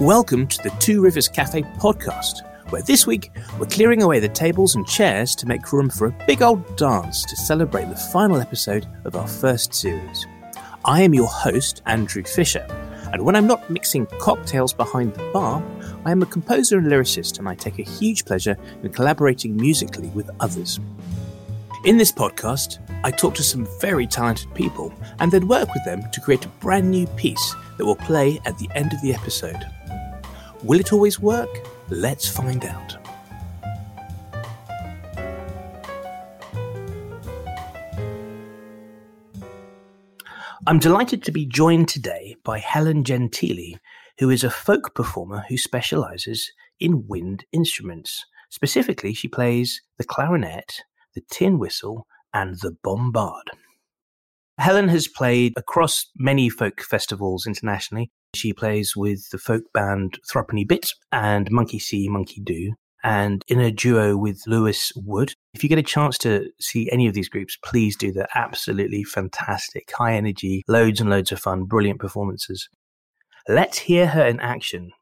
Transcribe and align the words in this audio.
Welcome 0.00 0.48
to 0.48 0.60
the 0.60 0.74
Two 0.80 1.00
Rivers 1.00 1.28
Cafe 1.28 1.62
podcast, 1.78 2.40
where 2.70 2.82
this 2.82 3.06
week 3.06 3.30
we're 3.60 3.66
clearing 3.66 4.02
away 4.02 4.18
the 4.18 4.28
tables 4.28 4.74
and 4.74 4.84
chairs 4.84 5.36
to 5.36 5.46
make 5.46 5.72
room 5.72 5.88
for 5.88 6.08
a 6.08 6.24
big 6.26 6.42
old 6.42 6.76
dance 6.76 7.24
to 7.26 7.36
celebrate 7.36 7.88
the 7.88 7.94
final 7.94 8.40
episode 8.40 8.88
of 9.04 9.14
our 9.14 9.28
first 9.28 9.72
series. 9.72 10.26
I 10.84 11.02
am 11.02 11.14
your 11.14 11.28
host, 11.28 11.80
Andrew 11.86 12.24
Fisher, 12.24 12.66
and 13.12 13.24
when 13.24 13.36
I'm 13.36 13.46
not 13.46 13.70
mixing 13.70 14.06
cocktails 14.18 14.72
behind 14.72 15.14
the 15.14 15.30
bar, 15.32 15.62
I 16.04 16.10
am 16.10 16.22
a 16.22 16.26
composer 16.26 16.78
and 16.78 16.88
lyricist, 16.88 17.38
and 17.38 17.48
I 17.48 17.54
take 17.54 17.78
a 17.78 17.82
huge 17.82 18.24
pleasure 18.24 18.58
in 18.82 18.92
collaborating 18.92 19.56
musically 19.56 20.08
with 20.08 20.28
others. 20.40 20.80
In 21.84 21.98
this 21.98 22.10
podcast, 22.10 22.78
I 23.04 23.12
talk 23.12 23.36
to 23.36 23.44
some 23.44 23.68
very 23.80 24.08
talented 24.08 24.52
people 24.54 24.92
and 25.20 25.30
then 25.30 25.46
work 25.46 25.72
with 25.72 25.84
them 25.84 26.02
to 26.10 26.20
create 26.20 26.46
a 26.46 26.48
brand 26.48 26.90
new 26.90 27.06
piece 27.08 27.54
that 27.76 27.84
will 27.84 27.94
play 27.94 28.40
at 28.44 28.58
the 28.58 28.68
end 28.74 28.92
of 28.92 29.00
the 29.00 29.14
episode. 29.14 29.64
Will 30.64 30.80
it 30.80 30.94
always 30.94 31.20
work? 31.20 31.50
Let's 31.90 32.26
find 32.26 32.64
out. 32.64 32.96
I'm 40.66 40.78
delighted 40.78 41.22
to 41.24 41.32
be 41.32 41.44
joined 41.44 41.88
today 41.88 42.36
by 42.42 42.60
Helen 42.60 43.04
Gentili, 43.04 43.76
who 44.18 44.30
is 44.30 44.42
a 44.42 44.48
folk 44.48 44.94
performer 44.94 45.44
who 45.50 45.58
specializes 45.58 46.50
in 46.80 47.06
wind 47.06 47.44
instruments. 47.52 48.24
Specifically, 48.48 49.12
she 49.12 49.28
plays 49.28 49.82
the 49.98 50.04
clarinet, 50.04 50.80
the 51.14 51.22
tin 51.30 51.58
whistle, 51.58 52.06
and 52.32 52.58
the 52.62 52.74
bombard. 52.82 53.50
Helen 54.56 54.88
has 54.88 55.08
played 55.08 55.52
across 55.58 56.06
many 56.16 56.48
folk 56.48 56.80
festivals 56.80 57.46
internationally. 57.46 58.10
She 58.34 58.52
plays 58.52 58.96
with 58.96 59.28
the 59.30 59.38
folk 59.38 59.64
band 59.72 60.18
Threepenny 60.30 60.64
Bit 60.64 60.90
and 61.12 61.50
Monkey 61.50 61.78
See, 61.78 62.08
Monkey 62.08 62.40
Do, 62.42 62.74
and 63.02 63.44
in 63.48 63.60
a 63.60 63.70
duo 63.70 64.16
with 64.16 64.42
Lewis 64.46 64.92
Wood. 64.96 65.34
If 65.52 65.62
you 65.62 65.68
get 65.68 65.78
a 65.78 65.82
chance 65.82 66.18
to 66.18 66.50
see 66.60 66.90
any 66.90 67.06
of 67.06 67.14
these 67.14 67.28
groups, 67.28 67.58
please 67.64 67.96
do. 67.96 68.12
They're 68.12 68.28
absolutely 68.34 69.04
fantastic, 69.04 69.90
high 69.92 70.14
energy, 70.14 70.64
loads 70.68 71.00
and 71.00 71.10
loads 71.10 71.32
of 71.32 71.40
fun, 71.40 71.64
brilliant 71.64 72.00
performances. 72.00 72.68
Let's 73.48 73.78
hear 73.78 74.06
her 74.06 74.26
in 74.26 74.40
action 74.40 74.92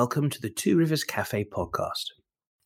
welcome 0.00 0.30
to 0.30 0.40
the 0.40 0.48
Two 0.48 0.78
Rivers 0.78 1.04
Cafe 1.04 1.44
podcast. 1.44 2.06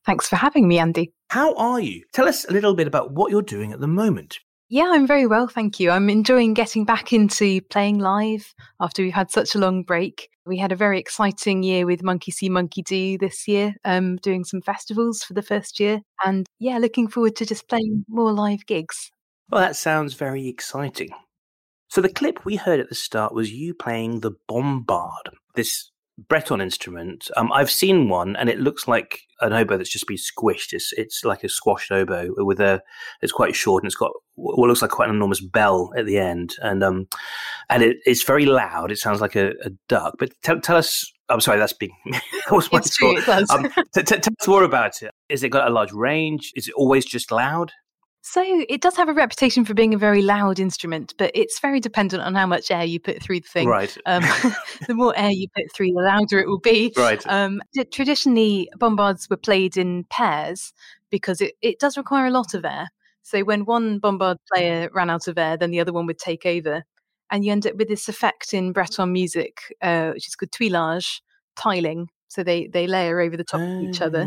Thanks 0.06 0.28
for 0.28 0.36
having 0.36 0.68
me, 0.68 0.78
Andy. 0.78 1.12
How 1.30 1.52
are 1.56 1.80
you? 1.80 2.04
Tell 2.12 2.28
us 2.28 2.44
a 2.44 2.52
little 2.52 2.74
bit 2.74 2.86
about 2.86 3.10
what 3.10 3.32
you're 3.32 3.42
doing 3.42 3.72
at 3.72 3.80
the 3.80 3.88
moment. 3.88 4.38
Yeah, 4.68 4.92
I'm 4.92 5.04
very 5.04 5.26
well, 5.26 5.48
thank 5.48 5.80
you. 5.80 5.90
I'm 5.90 6.08
enjoying 6.08 6.54
getting 6.54 6.84
back 6.84 7.12
into 7.12 7.60
playing 7.62 7.98
live 7.98 8.54
after 8.78 9.02
we've 9.02 9.12
had 9.12 9.32
such 9.32 9.56
a 9.56 9.58
long 9.58 9.82
break. 9.82 10.28
We 10.46 10.58
had 10.58 10.70
a 10.70 10.76
very 10.76 11.00
exciting 11.00 11.64
year 11.64 11.86
with 11.86 12.04
Monkey 12.04 12.30
See, 12.30 12.48
Monkey 12.48 12.82
Do 12.82 13.18
this 13.18 13.48
year, 13.48 13.74
um, 13.84 14.14
doing 14.18 14.44
some 14.44 14.62
festivals 14.62 15.24
for 15.24 15.34
the 15.34 15.42
first 15.42 15.80
year. 15.80 16.02
And 16.24 16.46
yeah, 16.60 16.78
looking 16.78 17.08
forward 17.08 17.34
to 17.34 17.46
just 17.46 17.68
playing 17.68 18.04
more 18.08 18.32
live 18.32 18.64
gigs. 18.64 19.10
Well, 19.50 19.60
that 19.60 19.74
sounds 19.74 20.14
very 20.14 20.46
exciting. 20.46 21.10
So, 21.88 22.00
the 22.00 22.12
clip 22.12 22.44
we 22.44 22.54
heard 22.54 22.78
at 22.78 22.90
the 22.90 22.94
start 22.94 23.34
was 23.34 23.50
you 23.50 23.74
playing 23.74 24.20
the 24.20 24.36
bombard, 24.46 25.30
this 25.56 25.90
Breton 26.16 26.60
instrument. 26.60 27.28
Um, 27.36 27.50
I've 27.52 27.70
seen 27.70 28.08
one, 28.08 28.36
and 28.36 28.48
it 28.48 28.60
looks 28.60 28.86
like 28.86 29.20
an 29.40 29.52
oboe 29.52 29.76
that's 29.76 29.90
just 29.90 30.06
been 30.06 30.16
squished. 30.16 30.72
It's 30.72 30.92
it's 30.92 31.24
like 31.24 31.42
a 31.42 31.48
squashed 31.48 31.90
oboe 31.90 32.30
with 32.36 32.60
a. 32.60 32.82
It's 33.20 33.32
quite 33.32 33.56
short, 33.56 33.82
and 33.82 33.88
it's 33.88 33.96
got 33.96 34.12
what 34.36 34.68
looks 34.68 34.82
like 34.82 34.92
quite 34.92 35.08
an 35.08 35.16
enormous 35.16 35.40
bell 35.40 35.90
at 35.96 36.06
the 36.06 36.18
end, 36.18 36.54
and 36.62 36.84
um, 36.84 37.08
and 37.68 37.82
it, 37.82 37.96
it's 38.06 38.24
very 38.24 38.46
loud. 38.46 38.92
It 38.92 38.98
sounds 38.98 39.20
like 39.20 39.34
a, 39.34 39.50
a 39.64 39.70
duck. 39.88 40.14
But 40.18 40.30
tell, 40.42 40.60
tell 40.60 40.76
us. 40.76 41.04
I'm 41.28 41.40
sorry, 41.40 41.58
that's 41.58 41.72
being. 41.72 41.96
that 42.04 42.52
was 42.52 42.70
my 42.70 42.78
it's 42.78 42.96
true, 42.96 43.16
it 43.16 43.50
um, 43.50 43.68
t- 43.94 44.02
t- 44.02 44.18
tell 44.18 44.34
us 44.40 44.48
more 44.48 44.62
about 44.62 45.02
it. 45.02 45.10
Is 45.28 45.42
it 45.42 45.48
got 45.48 45.66
a 45.66 45.72
large 45.72 45.92
range? 45.92 46.52
Is 46.54 46.68
it 46.68 46.74
always 46.74 47.04
just 47.04 47.32
loud? 47.32 47.72
So 48.26 48.42
it 48.42 48.80
does 48.80 48.96
have 48.96 49.10
a 49.10 49.12
reputation 49.12 49.66
for 49.66 49.74
being 49.74 49.92
a 49.92 49.98
very 49.98 50.22
loud 50.22 50.58
instrument, 50.58 51.12
but 51.18 51.30
it's 51.34 51.60
very 51.60 51.78
dependent 51.78 52.22
on 52.22 52.34
how 52.34 52.46
much 52.46 52.70
air 52.70 52.82
you 52.82 52.98
put 52.98 53.22
through 53.22 53.40
the 53.40 53.48
thing. 53.48 53.68
Right. 53.68 53.94
Um, 54.06 54.22
the 54.86 54.94
more 54.94 55.12
air 55.14 55.30
you 55.30 55.46
put 55.54 55.70
through, 55.74 55.88
the 55.88 56.00
louder 56.00 56.38
it 56.38 56.48
will 56.48 56.58
be. 56.58 56.90
Right. 56.96 57.22
Um, 57.26 57.60
traditionally, 57.92 58.70
bombards 58.78 59.28
were 59.28 59.36
played 59.36 59.76
in 59.76 60.04
pairs 60.04 60.72
because 61.10 61.42
it, 61.42 61.52
it 61.60 61.78
does 61.78 61.98
require 61.98 62.24
a 62.24 62.30
lot 62.30 62.54
of 62.54 62.64
air. 62.64 62.88
So 63.20 63.42
when 63.42 63.66
one 63.66 63.98
bombard 63.98 64.38
player 64.50 64.88
ran 64.94 65.10
out 65.10 65.28
of 65.28 65.36
air, 65.36 65.58
then 65.58 65.70
the 65.70 65.80
other 65.80 65.92
one 65.92 66.06
would 66.06 66.18
take 66.18 66.46
over. 66.46 66.84
And 67.30 67.44
you 67.44 67.52
end 67.52 67.66
up 67.66 67.76
with 67.76 67.88
this 67.88 68.08
effect 68.08 68.54
in 68.54 68.72
Breton 68.72 69.12
music, 69.12 69.58
uh, 69.82 70.12
which 70.12 70.28
is 70.28 70.34
called 70.34 70.50
tuilage, 70.50 71.20
tiling. 71.56 72.08
So 72.28 72.42
they, 72.42 72.68
they 72.68 72.86
layer 72.86 73.20
over 73.20 73.36
the 73.36 73.44
top 73.44 73.60
of 73.60 73.82
each 73.82 74.00
other 74.00 74.22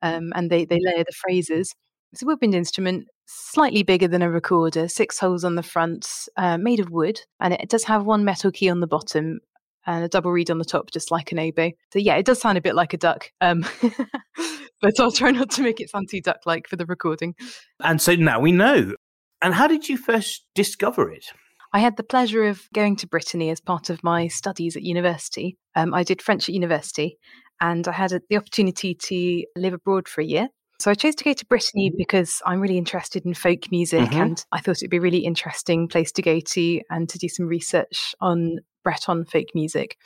um, 0.00 0.32
and 0.36 0.48
they, 0.48 0.64
they 0.64 0.78
layer 0.80 1.02
the 1.02 1.12
phrases. 1.12 1.74
It's 2.12 2.22
a 2.22 2.26
woodwind 2.26 2.54
instrument, 2.54 3.08
slightly 3.26 3.82
bigger 3.82 4.08
than 4.08 4.22
a 4.22 4.30
recorder, 4.30 4.88
six 4.88 5.18
holes 5.18 5.44
on 5.44 5.56
the 5.56 5.62
front, 5.62 6.08
uh, 6.36 6.56
made 6.56 6.80
of 6.80 6.90
wood, 6.90 7.20
and 7.40 7.52
it 7.52 7.68
does 7.68 7.84
have 7.84 8.04
one 8.04 8.24
metal 8.24 8.50
key 8.50 8.68
on 8.68 8.80
the 8.80 8.86
bottom 8.86 9.40
and 9.86 10.04
a 10.04 10.08
double 10.08 10.32
reed 10.32 10.50
on 10.50 10.58
the 10.58 10.64
top, 10.64 10.90
just 10.90 11.10
like 11.10 11.32
an 11.32 11.38
oboe. 11.38 11.72
So 11.92 11.98
yeah, 11.98 12.16
it 12.16 12.26
does 12.26 12.40
sound 12.40 12.58
a 12.58 12.62
bit 12.62 12.74
like 12.74 12.92
a 12.92 12.98
duck. 12.98 13.30
Um, 13.40 13.64
but 14.80 14.98
I'll 14.98 15.12
try 15.12 15.30
not 15.30 15.50
to 15.52 15.62
make 15.62 15.80
it 15.80 15.90
sound 15.90 16.08
too 16.10 16.20
duck-like 16.20 16.68
for 16.68 16.76
the 16.76 16.86
recording. 16.86 17.34
And 17.80 18.00
so 18.00 18.14
now 18.14 18.40
we 18.40 18.52
know. 18.52 18.94
And 19.42 19.54
how 19.54 19.66
did 19.66 19.88
you 19.88 19.96
first 19.96 20.44
discover 20.54 21.10
it? 21.10 21.26
I 21.72 21.78
had 21.80 21.96
the 21.96 22.02
pleasure 22.02 22.44
of 22.44 22.62
going 22.74 22.96
to 22.96 23.06
Brittany 23.06 23.50
as 23.50 23.60
part 23.60 23.90
of 23.90 24.02
my 24.02 24.28
studies 24.28 24.76
at 24.76 24.82
university. 24.82 25.56
Um, 25.74 25.94
I 25.94 26.04
did 26.04 26.22
French 26.22 26.48
at 26.48 26.54
university, 26.54 27.18
and 27.60 27.86
I 27.86 27.92
had 27.92 28.12
a, 28.12 28.20
the 28.30 28.36
opportunity 28.36 28.94
to 28.94 29.44
live 29.56 29.74
abroad 29.74 30.08
for 30.08 30.20
a 30.20 30.24
year. 30.24 30.48
So 30.78 30.90
I 30.90 30.94
chose 30.94 31.14
to 31.16 31.24
go 31.24 31.32
to 31.32 31.46
Brittany 31.46 31.90
mm-hmm. 31.90 31.96
because 31.96 32.42
I'm 32.44 32.60
really 32.60 32.78
interested 32.78 33.24
in 33.24 33.34
folk 33.34 33.70
music 33.70 34.10
mm-hmm. 34.10 34.20
and 34.20 34.44
I 34.52 34.60
thought 34.60 34.78
it'd 34.78 34.90
be 34.90 34.98
a 34.98 35.00
really 35.00 35.24
interesting 35.24 35.88
place 35.88 36.12
to 36.12 36.22
go 36.22 36.40
to 36.40 36.80
and 36.90 37.08
to 37.08 37.18
do 37.18 37.28
some 37.28 37.46
research 37.46 38.14
on 38.20 38.58
Breton 38.84 39.24
folk 39.24 39.46
music. 39.54 39.96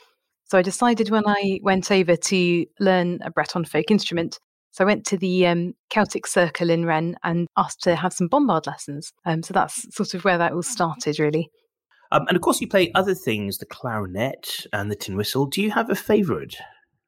So 0.45 0.57
I 0.57 0.61
decided 0.61 1.09
when 1.09 1.23
I 1.27 1.59
went 1.61 1.91
over 1.91 2.15
to 2.15 2.65
learn 2.79 3.19
a 3.23 3.31
Breton 3.31 3.65
folk 3.65 3.89
instrument. 3.89 4.39
So 4.71 4.83
I 4.83 4.87
went 4.87 5.05
to 5.07 5.17
the 5.17 5.47
um, 5.47 5.73
Celtic 5.89 6.25
Circle 6.25 6.69
in 6.69 6.85
Rennes 6.85 7.15
and 7.23 7.47
asked 7.57 7.83
to 7.83 7.95
have 7.95 8.13
some 8.13 8.27
bombard 8.27 8.67
lessons. 8.67 9.11
Um, 9.25 9.43
so 9.43 9.53
that's 9.53 9.93
sort 9.95 10.13
of 10.13 10.23
where 10.23 10.37
that 10.37 10.53
all 10.53 10.63
started, 10.63 11.19
really. 11.19 11.49
Um, 12.11 12.25
and 12.27 12.35
of 12.35 12.41
course, 12.41 12.59
you 12.59 12.67
play 12.67 12.91
other 12.95 13.13
things, 13.13 13.57
the 13.57 13.65
clarinet 13.65 14.65
and 14.73 14.91
the 14.91 14.95
tin 14.95 15.15
whistle. 15.15 15.45
Do 15.45 15.61
you 15.61 15.71
have 15.71 15.89
a 15.89 15.95
favourite? 15.95 16.55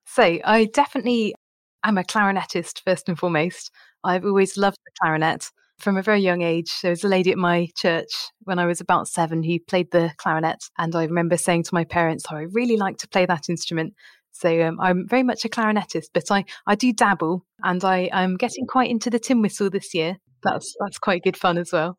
So 0.06 0.40
I 0.44 0.70
definitely 0.74 1.36
I'm 1.84 1.98
a 1.98 2.04
clarinetist 2.04 2.82
first 2.86 3.10
and 3.10 3.20
foremost. 3.20 3.72
I've 4.04 4.26
always 4.26 4.58
loved 4.58 4.78
the 4.86 4.92
clarinet 5.02 5.50
from 5.80 5.98
a 5.98 6.02
very 6.02 6.22
young 6.22 6.42
age. 6.42 6.72
There 6.82 6.92
was 6.92 7.04
a 7.04 7.10
lady 7.10 7.32
at 7.32 7.38
my 7.38 7.68
church 7.76 8.12
when 8.44 8.60
I 8.60 8.66
was 8.66 8.80
about 8.80 9.08
seven 9.08 9.44
who 9.44 9.60
played 9.60 9.92
the 9.92 10.12
clarinet, 10.18 10.64
and 10.78 10.96
I 10.96 11.04
remember 11.04 11.38
saying 11.38 11.64
to 11.64 11.74
my 11.74 11.84
parents, 11.84 12.26
"Oh, 12.32 12.38
I 12.38 12.46
really 12.52 12.78
like 12.78 12.98
to 13.00 13.08
play 13.08 13.26
that 13.26 13.50
instrument." 13.50 13.94
So 14.32 14.66
um, 14.66 14.80
I'm 14.80 15.08
very 15.08 15.24
much 15.24 15.46
a 15.46 15.50
clarinetist, 15.50 16.08
but 16.14 16.32
I, 16.32 16.46
I 16.66 16.76
do 16.76 16.92
dabble, 16.92 17.46
and 17.64 17.84
I, 17.84 18.10
I'm 18.12 18.36
getting 18.36 18.66
quite 18.66 18.90
into 18.90 19.10
the 19.10 19.20
tin 19.20 19.42
whistle 19.42 19.70
this 19.70 19.94
year. 19.94 20.18
That's 20.42 20.74
that's 20.80 20.98
quite 20.98 21.24
good 21.24 21.38
fun 21.38 21.58
as 21.58 21.72
well. 21.72 21.98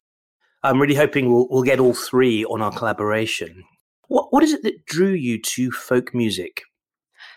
I'm 0.63 0.81
really 0.81 0.95
hoping 0.95 1.33
we'll 1.33 1.47
we'll 1.51 1.63
get 1.63 1.79
all 1.79 1.95
three 1.95 2.45
on 2.47 2.63
our 2.63 2.73
collaboration. 2.73 3.65
What 4.09 4.29
what 4.31 4.43
is 4.43 4.53
it 4.53 4.63
that 4.63 4.87
drew 4.87 5.13
you 5.13 5.41
to 5.41 5.71
folk 5.71 6.15
music? 6.15 6.63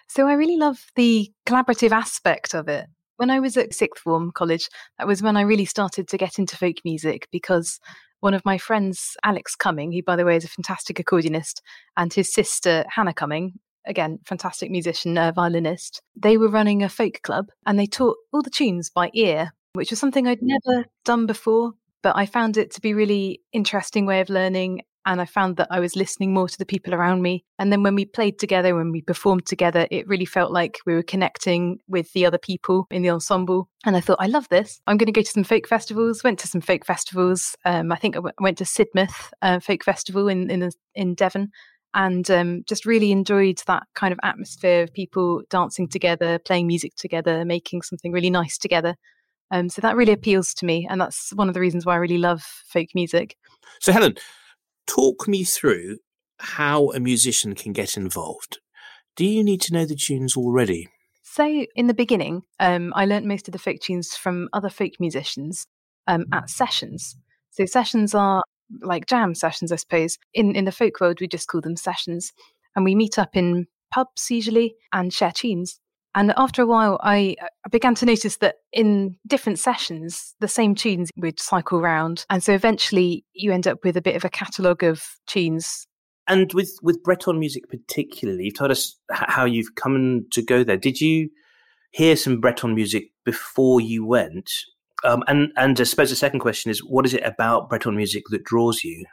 So 0.08 0.28
I 0.28 0.34
really 0.34 0.58
love 0.58 0.78
the 0.96 1.32
collaborative 1.46 1.92
aspect 1.92 2.54
of 2.54 2.68
it. 2.68 2.88
When 3.18 3.30
I 3.30 3.40
was 3.40 3.58
at 3.58 3.74
sixth 3.74 4.04
form 4.04 4.32
college, 4.32 4.70
that 4.98 5.08
was 5.08 5.22
when 5.22 5.38
I 5.38 5.42
really 5.42 5.66
started 5.66 6.08
to 6.08 6.18
get 6.18 6.38
into 6.40 6.58
folk 6.58 6.78
music 6.86 7.28
because 7.32 7.80
one 8.20 8.34
of 8.34 8.46
my 8.46 8.58
friends, 8.58 9.16
Alex 9.24 9.56
Cumming, 9.56 9.92
who 9.92 10.04
by 10.04 10.16
the 10.16 10.26
way 10.26 10.36
is 10.36 10.46
a 10.46 10.50
fantastic 10.50 10.98
accordionist, 10.98 11.62
and 11.96 12.14
his 12.14 12.34
sister 12.34 12.86
Hannah 12.90 13.14
Cumming, 13.14 13.60
again, 13.88 14.20
fantastic 14.26 14.70
musician, 14.70 15.18
uh, 15.18 15.32
violinist. 15.32 16.02
They 16.16 16.38
were 16.38 16.50
running 16.50 16.84
a 16.84 16.90
folk 16.90 17.22
club 17.24 17.48
and 17.66 17.80
they 17.80 17.88
taught 17.88 18.18
all 18.32 18.42
the 18.42 18.50
tunes 18.50 18.90
by 18.90 19.10
ear, 19.14 19.52
which 19.74 19.90
was 19.90 20.00
something 20.00 20.28
I'd 20.28 20.42
never 20.42 20.86
done 21.06 21.26
before. 21.26 21.74
But 22.04 22.16
I 22.16 22.26
found 22.26 22.58
it 22.58 22.72
to 22.72 22.82
be 22.82 22.94
really 22.94 23.42
interesting 23.52 24.06
way 24.06 24.22
of 24.22 24.30
learning 24.30 24.82
and 25.08 25.22
I 25.22 25.26
found 25.26 25.56
that 25.56 25.70
I 25.72 25.80
was 25.80 25.96
listening 25.96 26.34
more 26.34 26.50
to 26.50 26.58
the 26.58 26.66
people 26.66 26.94
around 26.94 27.22
me. 27.22 27.46
And 27.58 27.72
then 27.72 27.82
when 27.82 27.96
we 27.96 28.04
played 28.04 28.40
together, 28.40 28.76
when 28.76 28.92
we 28.92 29.02
performed 29.02 29.46
together, 29.46 29.88
it 29.90 30.06
really 30.06 30.26
felt 30.26 30.52
like 30.52 30.80
we 30.86 30.94
were 30.94 31.02
connecting 31.02 31.80
with 31.88 32.12
the 32.12 32.26
other 32.26 32.38
people 32.38 32.88
in 32.92 33.04
the 33.04 33.10
ensemble. 33.10 33.70
And 33.86 33.96
I 33.96 34.02
thought, 34.02 34.20
I 34.20 34.28
love 34.28 34.50
this. 34.50 34.82
I'm 34.86 34.98
going 34.98 35.08
to 35.08 35.14
go 35.14 35.22
to 35.22 35.32
some 35.32 35.46
folk 35.46 35.66
festivals. 35.66 36.26
Went 36.26 36.40
to 36.40 36.48
some 36.48 36.60
folk 36.60 36.86
festivals. 36.86 37.56
Um, 37.64 37.94
I 37.94 37.96
think 37.96 38.16
I 38.16 38.20
w- 38.20 38.34
went 38.42 38.58
to 38.58 38.66
Sidmouth 38.66 39.32
uh, 39.42 39.62
Folk 39.62 39.86
Festival 39.86 40.28
in 40.28 40.52
in, 40.52 40.70
in 40.94 41.16
Devon, 41.16 41.52
and 41.94 42.30
um, 42.30 42.64
just 42.68 42.86
really 42.86 43.14
enjoyed 43.14 43.62
that 43.66 43.84
kind 43.96 44.12
of 44.12 44.20
atmosphere 44.24 44.84
of 44.84 44.94
people 44.94 45.42
dancing 45.50 45.88
together, 45.88 46.38
playing 46.38 46.68
music 46.68 46.96
together, 46.96 47.46
making 47.46 47.82
something 47.82 48.12
really 48.12 48.30
nice 48.30 48.58
together. 48.58 48.96
Um, 49.52 49.70
so 49.70 49.80
that 49.80 49.96
really 49.96 50.12
appeals 50.12 50.54
to 50.56 50.66
me, 50.66 50.86
and 50.90 51.00
that's 51.00 51.32
one 51.34 51.48
of 51.48 51.54
the 51.54 51.62
reasons 51.62 51.86
why 51.86 51.94
I 51.94 51.98
really 51.98 52.18
love 52.18 52.44
folk 52.44 52.90
music. 52.94 53.38
So, 53.80 53.94
Helen, 53.94 54.16
talk 54.88 55.28
me 55.28 55.44
through 55.44 55.98
how 56.40 56.92
a 56.92 57.00
musician 57.00 57.56
can 57.56 57.74
get 57.74 57.98
involved. 57.98 58.60
Do 59.16 59.26
you 59.26 59.44
need 59.44 59.62
to 59.62 59.74
know 59.74 59.86
the 59.86 59.96
tunes 59.96 60.38
already? 60.38 60.90
So, 61.24 61.66
in 61.76 61.88
the 61.88 61.94
beginning, 61.94 62.44
um, 62.60 62.94
I 62.96 63.06
learnt 63.06 63.26
most 63.26 63.48
of 63.48 63.52
the 63.52 63.60
folk 63.60 63.80
tunes 63.80 64.16
from 64.16 64.50
other 64.54 64.70
folk 64.70 64.94
musicians 65.00 65.68
um, 66.08 66.26
at 66.34 66.50
sessions. 66.50 67.16
So, 67.52 67.66
sessions 67.66 68.16
are 68.16 68.44
like 68.82 69.08
jam 69.08 69.36
sessions, 69.36 69.72
I 69.72 69.76
suppose. 69.76 70.18
In 70.34 70.56
in 70.56 70.66
the 70.66 70.72
folk 70.72 71.00
world, 71.00 71.20
we 71.20 71.28
just 71.28 71.48
call 71.48 71.62
them 71.62 71.76
sessions, 71.76 72.32
and 72.76 72.86
we 72.86 72.96
meet 72.96 73.20
up 73.20 73.36
in 73.36 73.68
pubs 73.94 74.30
usually 74.30 74.76
and 74.94 75.14
share 75.14 75.32
tunes. 75.32 75.80
And 76.18 76.34
after 76.36 76.64
a 76.64 76.66
while, 76.66 77.00
I, 77.04 77.36
I, 77.40 77.70
began 77.70 77.94
to 77.94 78.06
notice 78.06 78.38
that 78.38 78.56
in 78.74 79.18
different 79.28 79.60
sessions, 79.60 80.34
the 80.40 80.48
same 80.48 80.74
tunes 80.74 81.12
would 81.16 81.40
cycle 81.40 81.80
round. 81.80 82.26
And 82.32 82.44
so 82.44 82.56
eventually 82.56 83.24
you 83.34 83.54
end 83.54 83.68
up 83.68 83.84
with 83.84 83.96
a 83.96 84.02
bit 84.02 84.16
of 84.16 84.26
a 84.26 84.30
catalogue 84.30 84.84
of 84.84 85.06
tunes. 85.28 85.86
And 86.28 86.52
with, 86.54 86.72
with 86.82 87.04
Breton 87.04 87.38
music 87.38 87.70
particularly, 87.70 88.46
you've 88.46 88.58
told 88.58 88.72
us 88.72 88.96
how 89.12 89.46
you've 89.46 89.76
come 89.76 90.26
to 90.32 90.42
go 90.42 90.64
there. 90.64 90.76
Did 90.76 91.00
you 91.00 91.30
hear 91.92 92.16
some 92.16 92.42
Breton 92.42 92.74
music 92.74 93.12
before 93.24 93.80
you 93.80 94.04
went? 94.04 94.52
Um, 95.04 95.24
and, 95.28 95.52
and 95.56 95.80
I 95.80 95.84
suppose 95.84 96.10
the 96.10 96.16
second 96.16 96.40
question 96.40 96.72
is, 96.72 96.80
what 96.80 97.06
is 97.06 97.14
it 97.14 97.24
about 97.24 97.70
Breton 97.70 97.96
music 97.96 98.24
that 98.32 98.44
draws 98.44 98.84
you? 98.84 99.06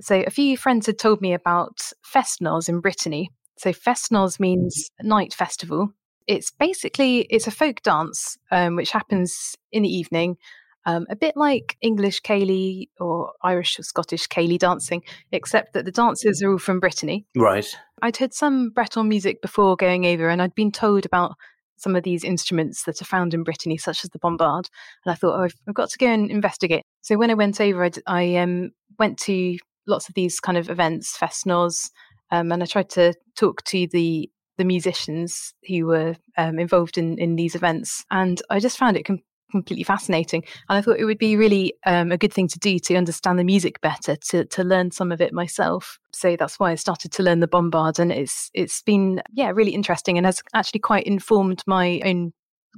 So 0.00 0.24
a 0.26 0.30
few 0.30 0.56
friends 0.56 0.86
had 0.86 0.98
told 0.98 1.20
me 1.20 1.34
about 1.34 1.92
Fest-Noz 2.02 2.70
in 2.70 2.80
Brittany, 2.80 3.30
so 3.58 3.74
Fest-Noz 3.74 4.40
means 4.40 4.88
night 5.02 5.34
festival. 5.34 5.92
It's 6.28 6.52
basically 6.52 7.20
it's 7.30 7.46
a 7.46 7.50
folk 7.50 7.82
dance 7.82 8.38
um, 8.52 8.76
which 8.76 8.90
happens 8.92 9.56
in 9.72 9.82
the 9.82 9.88
evening, 9.88 10.36
um, 10.84 11.06
a 11.10 11.16
bit 11.16 11.36
like 11.36 11.76
English 11.80 12.22
ceilidh 12.22 12.88
or 13.00 13.32
Irish 13.42 13.78
or 13.78 13.82
Scottish 13.82 14.28
ceilidh 14.28 14.58
dancing, 14.58 15.02
except 15.32 15.72
that 15.72 15.84
the 15.86 15.90
dancers 15.90 16.42
are 16.42 16.52
all 16.52 16.58
from 16.58 16.80
Brittany. 16.80 17.26
Right. 17.34 17.66
I'd 18.02 18.18
heard 18.18 18.34
some 18.34 18.70
Breton 18.70 19.08
music 19.08 19.42
before 19.42 19.74
going 19.74 20.06
over, 20.06 20.28
and 20.28 20.40
I'd 20.40 20.54
been 20.54 20.70
told 20.70 21.04
about 21.04 21.34
some 21.76 21.96
of 21.96 22.02
these 22.02 22.24
instruments 22.24 22.84
that 22.84 23.00
are 23.00 23.06
found 23.06 23.34
in 23.34 23.42
Brittany, 23.42 23.78
such 23.78 24.04
as 24.04 24.10
the 24.10 24.18
bombard. 24.18 24.68
And 25.04 25.12
I 25.12 25.14
thought, 25.14 25.38
oh, 25.38 25.44
I've, 25.44 25.54
I've 25.66 25.74
got 25.74 25.90
to 25.90 25.98
go 25.98 26.08
and 26.08 26.30
investigate. 26.30 26.84
So 27.00 27.16
when 27.16 27.30
I 27.30 27.34
went 27.34 27.60
over, 27.60 27.84
I, 27.84 27.90
I 28.06 28.34
um, 28.36 28.70
went 28.98 29.18
to 29.20 29.56
lots 29.86 30.08
of 30.08 30.14
these 30.14 30.40
kind 30.40 30.58
of 30.58 30.68
events, 30.68 31.16
Fest-Noz, 31.16 31.90
um, 32.30 32.52
and 32.52 32.62
I 32.62 32.66
tried 32.66 32.90
to 32.90 33.14
talk 33.36 33.64
to 33.64 33.86
the 33.86 34.30
the 34.58 34.64
musicians 34.64 35.54
who 35.66 35.86
were 35.86 36.16
um, 36.36 36.58
involved 36.58 36.98
in 36.98 37.18
in 37.18 37.36
these 37.36 37.54
events, 37.54 38.04
and 38.10 38.42
I 38.50 38.60
just 38.60 38.76
found 38.76 38.96
it 38.96 39.04
com- 39.04 39.22
completely 39.50 39.84
fascinating. 39.84 40.44
And 40.68 40.76
I 40.76 40.82
thought 40.82 40.98
it 40.98 41.04
would 41.04 41.18
be 41.18 41.36
really 41.36 41.72
um, 41.86 42.12
a 42.12 42.18
good 42.18 42.32
thing 42.32 42.48
to 42.48 42.58
do 42.58 42.78
to 42.80 42.96
understand 42.96 43.38
the 43.38 43.44
music 43.44 43.80
better, 43.80 44.16
to 44.16 44.44
to 44.44 44.64
learn 44.64 44.90
some 44.90 45.10
of 45.10 45.20
it 45.20 45.32
myself. 45.32 45.98
So 46.12 46.36
that's 46.36 46.58
why 46.58 46.72
I 46.72 46.74
started 46.74 47.12
to 47.12 47.22
learn 47.22 47.40
the 47.40 47.48
bombard, 47.48 47.98
and 47.98 48.12
it's 48.12 48.50
it's 48.52 48.82
been 48.82 49.22
yeah 49.32 49.50
really 49.50 49.72
interesting 49.72 50.18
and 50.18 50.26
has 50.26 50.42
actually 50.54 50.80
quite 50.80 51.06
informed 51.06 51.62
my 51.66 52.00
own 52.04 52.32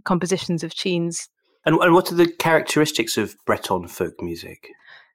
compositions 0.05 0.63
of 0.63 0.75
tunes. 0.75 1.29
And, 1.67 1.77
and 1.77 1.93
what 1.93 2.11
are 2.11 2.15
the 2.15 2.31
characteristics 2.31 3.19
of 3.19 3.37
Breton 3.45 3.89
folk 3.89 4.15
music? 4.23 4.71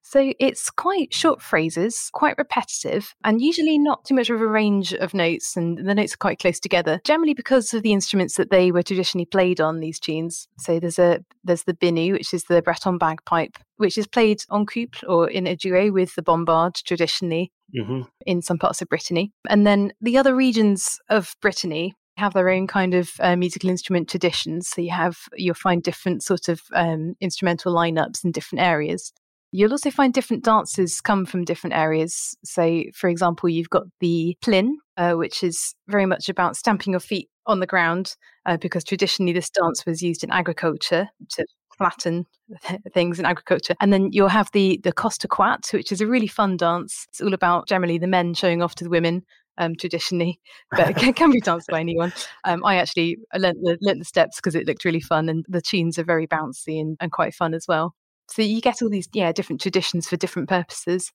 So 0.08 0.34
it's 0.40 0.70
quite 0.70 1.12
short 1.12 1.42
phrases, 1.42 2.12
quite 2.14 2.38
repetitive, 2.38 3.16
and 3.24 3.42
usually 3.42 3.80
not 3.80 4.06
too 4.06 4.14
much 4.14 4.30
of 4.30 4.40
a 4.40 4.48
range 4.48 4.94
of 4.94 5.16
notes, 5.16 5.58
and 5.58 5.80
the 5.80 5.96
notes 5.96 6.14
are 6.14 6.18
quite 6.18 6.38
close 6.38 6.60
together. 6.60 7.02
Generally, 7.04 7.34
because 7.34 7.74
of 7.74 7.82
the 7.82 7.92
instruments 7.92 8.36
that 8.36 8.52
they 8.52 8.72
were 8.72 8.84
traditionally 8.84 9.26
played 9.26 9.60
on 9.60 9.80
these 9.80 10.00
tunes. 10.00 10.48
So 10.60 10.80
there's 10.80 11.00
a 11.00 11.26
there's 11.44 11.64
the 11.64 11.74
biniou, 11.74 12.14
which 12.14 12.36
is 12.36 12.44
the 12.44 12.62
Breton 12.62 13.00
bagpipe, 13.00 13.58
which 13.78 13.98
is 13.98 14.06
played 14.06 14.44
en 14.54 14.68
couple 14.68 15.12
or 15.12 15.28
in 15.28 15.48
a 15.48 15.56
duo 15.56 15.92
with 15.92 16.14
the 16.14 16.22
bombard 16.22 16.76
traditionally 16.76 17.52
mm-hmm. 17.76 18.02
in 18.28 18.44
some 18.44 18.60
parts 18.60 18.84
of 18.84 18.90
Brittany, 18.90 19.34
and 19.50 19.66
then 19.66 19.92
the 20.02 20.20
other 20.20 20.36
regions 20.36 21.00
of 21.10 21.36
Brittany 21.42 21.96
have 22.18 22.34
their 22.34 22.50
own 22.50 22.68
kind 22.68 22.94
of 22.94 23.10
uh, 23.20 23.36
musical 23.36 23.72
instrument 23.72 24.08
traditions. 24.08 24.70
So 24.70 24.82
you 24.82 24.92
have 24.92 25.18
you'll 25.36 25.56
find 25.56 25.82
different 25.82 26.22
sort 26.22 26.48
of 26.48 26.62
um, 26.76 27.16
instrumental 27.20 27.74
lineups 27.74 28.24
in 28.24 28.32
different 28.32 28.64
areas. 28.64 29.12
You'll 29.56 29.72
also 29.72 29.90
find 29.90 30.14
different 30.14 30.44
dances 30.44 31.00
come 31.00 31.26
from 31.26 31.46
different 31.46 31.78
areas. 31.78 32.36
So, 32.44 32.84
for 32.94 33.10
example, 33.10 33.48
you've 33.48 33.70
got 33.70 33.84
the 34.02 34.36
plinn, 34.42 34.80
uh, 34.98 35.14
which 35.14 35.44
is 35.44 35.74
very 35.88 36.06
much 36.06 36.28
about 36.28 36.58
stamping 36.58 36.92
your 36.92 37.00
feet 37.00 37.30
on 37.46 37.62
the 37.62 37.66
ground, 37.66 38.18
uh, 38.46 38.58
because 38.58 38.84
traditionally 38.84 39.32
this 39.32 39.50
dance 39.50 39.86
was 39.86 40.02
used 40.02 40.26
in 40.26 40.32
agriculture 40.32 41.08
to 41.30 41.46
flatten 41.78 42.26
things 42.94 43.18
in 43.18 43.26
agriculture. 43.26 43.76
And 43.80 43.94
then 43.94 44.10
you'll 44.12 44.28
have 44.28 44.50
the 44.52 44.82
the 44.84 44.92
Kost 44.92 45.26
ar 45.26 45.30
C'hoad, 45.30 45.72
which 45.72 45.90
is 45.90 46.02
a 46.02 46.08
really 46.08 46.28
fun 46.28 46.58
dance. 46.58 47.06
It's 47.08 47.22
all 47.22 47.34
about 47.34 47.70
generally 47.70 47.98
the 47.98 48.08
men 48.08 48.34
showing 48.34 48.62
off 48.62 48.76
to 48.76 48.84
the 48.84 48.90
women. 48.90 49.24
Um, 49.58 49.78
traditionally, 49.78 50.42
but 50.72 50.90
it 50.90 50.98
can, 50.98 51.14
can, 51.14 51.32
be 51.32 51.40
danced 51.40 51.70
by 51.70 51.80
anyone. 51.80 52.12
Um, 52.44 52.66
I 52.66 52.76
actually 52.76 53.20
learnt 53.34 53.58
the, 53.62 53.78
learnt 53.80 54.00
the 54.00 54.04
steps 54.04 54.36
because 54.36 54.54
it 54.54 54.68
looked 54.68 54.84
really 54.84 55.00
fun, 55.00 55.30
and 55.30 55.46
the 55.48 55.62
tunes 55.62 55.98
are 55.98 56.04
very 56.04 56.28
bouncy 56.28 56.78
and, 56.82 56.98
and 57.00 57.10
quite 57.10 57.34
fun 57.34 57.54
as 57.54 57.66
well. 57.66 57.96
So 58.28 58.42
you 58.42 58.62
get 58.62 58.82
all 58.82 58.90
these, 58.90 59.08
yeah, 59.14 59.32
different 59.32 59.62
traditions 59.62 60.08
for 60.08 60.18
different 60.18 60.50
purposes. 60.50 61.12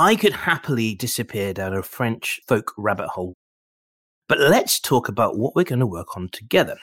I 0.00 0.14
could 0.14 0.32
happily 0.32 0.94
disappear 0.94 1.52
down 1.52 1.74
a 1.74 1.82
French 1.82 2.40
folk 2.46 2.72
rabbit 2.78 3.08
hole. 3.08 3.34
But 4.28 4.38
let's 4.38 4.78
talk 4.78 5.08
about 5.08 5.36
what 5.36 5.56
we're 5.56 5.64
going 5.64 5.80
to 5.80 5.86
work 5.86 6.16
on 6.16 6.28
together. 6.30 6.76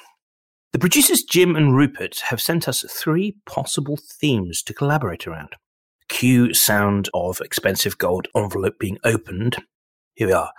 The 0.73 0.79
producers 0.79 1.23
Jim 1.23 1.55
and 1.55 1.73
Rupert 1.73 2.19
have 2.25 2.41
sent 2.41 2.67
us 2.67 2.83
three 2.89 3.37
possible 3.45 3.97
themes 4.19 4.61
to 4.63 4.73
collaborate 4.73 5.25
around. 5.25 5.55
Cue 6.09 6.53
sound 6.53 7.07
of 7.13 7.39
expensive 7.39 7.97
gold 7.97 8.27
envelope 8.35 8.77
being 8.79 8.97
opened. 9.05 9.55
Here 10.15 10.27
we 10.27 10.33
are. 10.33 10.51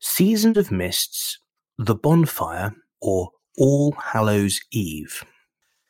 Season 0.00 0.58
of 0.58 0.72
Mists, 0.72 1.38
the 1.78 1.94
Bonfire, 1.94 2.74
or 3.00 3.30
All 3.58 3.92
Hallows 3.92 4.60
Eve. 4.70 5.24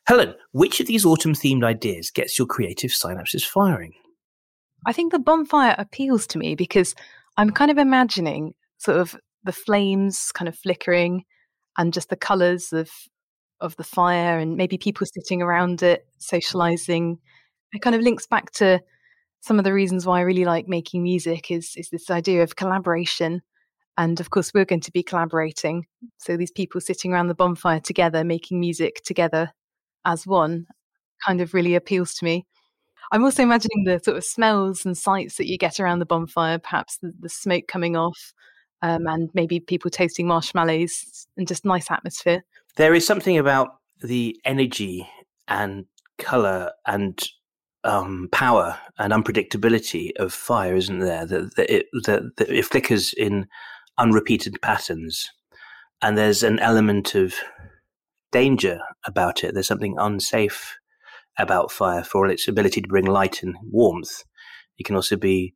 Helen, 0.07 0.35
which 0.51 0.79
of 0.79 0.87
these 0.87 1.05
autumn 1.05 1.33
themed 1.33 1.63
ideas 1.63 2.11
gets 2.11 2.37
your 2.37 2.47
creative 2.47 2.91
synapses 2.91 3.43
firing? 3.43 3.93
I 4.85 4.93
think 4.93 5.11
the 5.11 5.19
bonfire 5.19 5.73
appeals 5.77 6.27
to 6.27 6.37
me 6.37 6.53
because 6.53 6.93
I'm 7.37 7.49
kind 7.49 7.71
of 7.71 7.79
imagining 7.79 8.53
sort 8.77 8.99
of 8.99 9.15
the 9.43 9.51
flames 9.51 10.31
kind 10.31 10.47
of 10.47 10.57
flickering 10.57 11.23
and 11.77 11.91
just 11.91 12.09
the 12.09 12.15
colours 12.15 12.71
of 12.71 12.89
of 13.61 13.75
the 13.77 13.83
fire 13.83 14.37
and 14.37 14.57
maybe 14.57 14.77
people 14.77 15.07
sitting 15.07 15.41
around 15.41 15.81
it, 15.81 16.05
socializing. 16.19 17.17
It 17.73 17.81
kind 17.81 17.95
of 17.95 18.01
links 18.01 18.27
back 18.27 18.51
to 18.53 18.81
some 19.41 19.57
of 19.57 19.63
the 19.63 19.73
reasons 19.73 20.05
why 20.05 20.19
I 20.19 20.23
really 20.23 20.45
like 20.45 20.67
making 20.67 21.01
music 21.01 21.49
is 21.49 21.73
is 21.75 21.89
this 21.89 22.11
idea 22.11 22.43
of 22.43 22.55
collaboration 22.55 23.41
and 23.97 24.19
of 24.19 24.29
course, 24.29 24.53
we're 24.53 24.65
going 24.65 24.81
to 24.81 24.91
be 24.91 25.03
collaborating. 25.03 25.85
So 26.17 26.35
these 26.35 26.51
people 26.51 26.81
sitting 26.81 27.13
around 27.13 27.27
the 27.27 27.35
bonfire 27.35 27.79
together, 27.79 28.23
making 28.23 28.59
music 28.59 29.01
together 29.03 29.51
as 30.05 30.27
one, 30.27 30.67
kind 31.25 31.41
of 31.41 31.53
really 31.53 31.75
appeals 31.75 32.13
to 32.15 32.25
me. 32.25 32.45
I'm 33.11 33.23
also 33.23 33.43
imagining 33.43 33.85
the 33.85 33.99
sort 34.03 34.17
of 34.17 34.25
smells 34.25 34.85
and 34.85 34.97
sights 34.97 35.37
that 35.37 35.47
you 35.47 35.57
get 35.57 35.79
around 35.79 35.99
the 35.99 36.05
bonfire, 36.05 36.57
perhaps 36.57 36.97
the, 36.97 37.13
the 37.19 37.29
smoke 37.29 37.67
coming 37.67 37.95
off, 37.95 38.33
um, 38.81 39.07
and 39.07 39.29
maybe 39.33 39.59
people 39.59 39.91
tasting 39.91 40.27
marshmallows 40.27 41.27
and 41.37 41.47
just 41.47 41.65
nice 41.65 41.89
atmosphere. 41.89 42.43
There 42.75 42.93
is 42.93 43.05
something 43.05 43.37
about 43.37 43.77
the 44.01 44.39
energy 44.43 45.07
and 45.47 45.85
color 46.17 46.71
and 46.85 47.21
um, 47.83 48.27
power 48.31 48.77
and 48.97 49.13
unpredictability 49.13 50.11
of 50.17 50.33
fire, 50.33 50.75
isn't 50.75 50.99
there? 50.99 51.25
That, 51.25 51.55
that, 51.55 51.73
it, 51.73 51.85
that, 52.05 52.35
that 52.37 52.49
it 52.49 52.65
flickers 52.65 53.13
in 53.13 53.47
unrepeated 53.97 54.61
patterns. 54.61 55.29
And 56.01 56.17
there's 56.17 56.43
an 56.43 56.59
element 56.59 57.15
of 57.15 57.33
danger 58.31 58.79
about 59.05 59.43
it. 59.43 59.53
There's 59.53 59.67
something 59.67 59.95
unsafe 59.97 60.77
about 61.37 61.71
fire 61.71 62.03
for 62.03 62.25
all 62.25 62.31
its 62.31 62.47
ability 62.47 62.81
to 62.81 62.87
bring 62.87 63.05
light 63.05 63.43
and 63.43 63.55
warmth. 63.63 64.23
It 64.77 64.85
can 64.85 64.95
also 64.95 65.15
be 65.15 65.53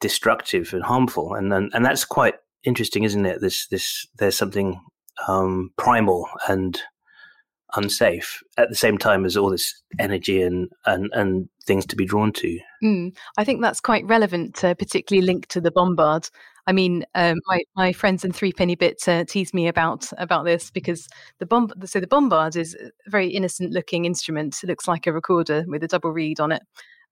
destructive 0.00 0.72
and 0.72 0.82
harmful, 0.82 1.34
and 1.34 1.52
and, 1.52 1.70
and 1.74 1.84
that's 1.84 2.04
quite 2.04 2.34
interesting, 2.64 3.04
isn't 3.04 3.26
it? 3.26 3.40
This 3.40 3.66
this 3.68 4.06
there's 4.18 4.36
something 4.36 4.80
um, 5.26 5.70
primal 5.76 6.28
and 6.48 6.80
unsafe 7.74 8.42
at 8.56 8.70
the 8.70 8.74
same 8.74 8.96
time 8.96 9.26
as 9.26 9.36
all 9.36 9.50
this 9.50 9.82
energy 9.98 10.40
and 10.42 10.70
and, 10.86 11.10
and 11.12 11.48
things 11.66 11.84
to 11.86 11.96
be 11.96 12.06
drawn 12.06 12.32
to. 12.32 12.58
Mm, 12.82 13.16
I 13.36 13.44
think 13.44 13.60
that's 13.60 13.80
quite 13.80 14.06
relevant, 14.06 14.64
uh, 14.64 14.74
particularly 14.74 15.26
linked 15.26 15.50
to 15.50 15.60
the 15.60 15.70
bombard. 15.70 16.28
I 16.68 16.72
mean, 16.72 17.06
um, 17.14 17.40
my 17.46 17.62
my 17.76 17.92
friends 17.94 18.26
in 18.26 18.32
Threepenny 18.32 18.74
Bit 18.74 19.08
uh, 19.08 19.24
tease 19.24 19.54
me 19.54 19.68
about 19.68 20.06
about 20.18 20.44
this 20.44 20.70
because 20.70 21.08
the 21.38 21.46
bomb. 21.46 21.72
So 21.86 21.98
the 21.98 22.06
bombard 22.06 22.56
is 22.56 22.74
a 22.74 23.10
very 23.10 23.28
innocent 23.28 23.72
looking 23.72 24.04
instrument. 24.04 24.58
It 24.62 24.66
looks 24.66 24.86
like 24.86 25.06
a 25.06 25.12
recorder 25.12 25.64
with 25.66 25.82
a 25.82 25.88
double 25.88 26.12
reed 26.12 26.40
on 26.40 26.52
it, 26.52 26.62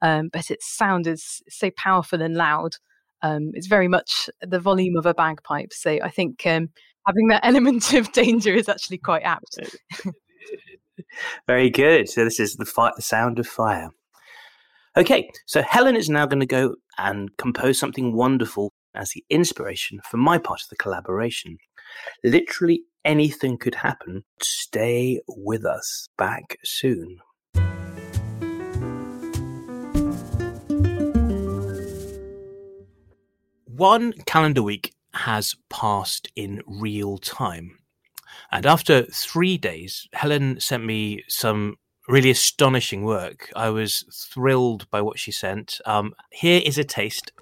um, 0.02 0.28
but 0.30 0.50
its 0.50 0.66
sound 0.66 1.06
is 1.06 1.42
so 1.48 1.70
powerful 1.70 2.20
and 2.20 2.36
loud. 2.36 2.75
Um, 3.22 3.52
it's 3.54 3.66
very 3.66 3.88
much 3.88 4.28
the 4.42 4.60
volume 4.60 4.98
of 4.98 5.06
a 5.06 5.14
bagpipe. 5.14 5.72
So 5.72 5.98
I 6.02 6.10
think 6.10 6.46
um, 6.46 6.68
having 7.06 7.28
that 7.28 7.40
element 7.42 7.94
of 7.94 8.12
danger 8.12 8.52
is 8.52 8.68
actually 8.68 8.98
quite 8.98 9.22
apt. 9.22 9.58
very 11.46 11.70
good. 11.70 12.10
So 12.10 12.25
this 12.25 12.38
is 12.38 12.56
the 12.56 12.66
fi- 12.66 12.92
the 12.94 13.00
sound 13.00 13.38
of 13.38 13.46
fire. 13.46 13.88
Okay, 14.98 15.30
so 15.46 15.62
Helen 15.62 15.96
is 15.96 16.10
now 16.10 16.26
going 16.26 16.40
to 16.40 16.46
go 16.46 16.75
and 16.98 17.34
compose 17.38 17.78
something 17.78 18.14
wonderful 18.14 18.72
as 18.97 19.11
the 19.11 19.25
inspiration 19.31 20.00
for 20.11 20.17
my 20.17 20.38
part 20.38 20.62
of 20.62 20.69
the 20.69 20.76
collaboration. 20.76 21.59
Literally 22.25 22.83
anything 23.05 23.59
could 23.59 23.75
happen. 23.75 24.25
Stay 24.43 25.21
with 25.29 25.65
us. 25.65 26.09
Back 26.19 26.59
soon. 26.65 27.21
One 33.65 34.12
calendar 34.25 34.62
week 34.62 34.95
has 35.12 35.55
passed 35.69 36.31
in 36.35 36.62
real 36.67 37.19
time. 37.19 37.79
And 38.50 38.67
after 38.67 39.03
three 39.05 39.59
days, 39.59 40.09
Helen 40.12 40.61
sent 40.61 40.85
me 40.85 41.25
some 41.29 41.76
really 42.09 42.31
astonishing 42.31 43.03
work. 43.03 43.50
I 43.57 43.71
was 43.71 44.05
thrilled 44.33 44.88
by 44.91 45.03
what 45.03 45.19
she 45.19 45.33
sent. 45.33 45.81
Um, 45.85 46.15
here 46.31 46.62
is 46.65 46.79
a 46.79 46.85
taste 46.85 47.33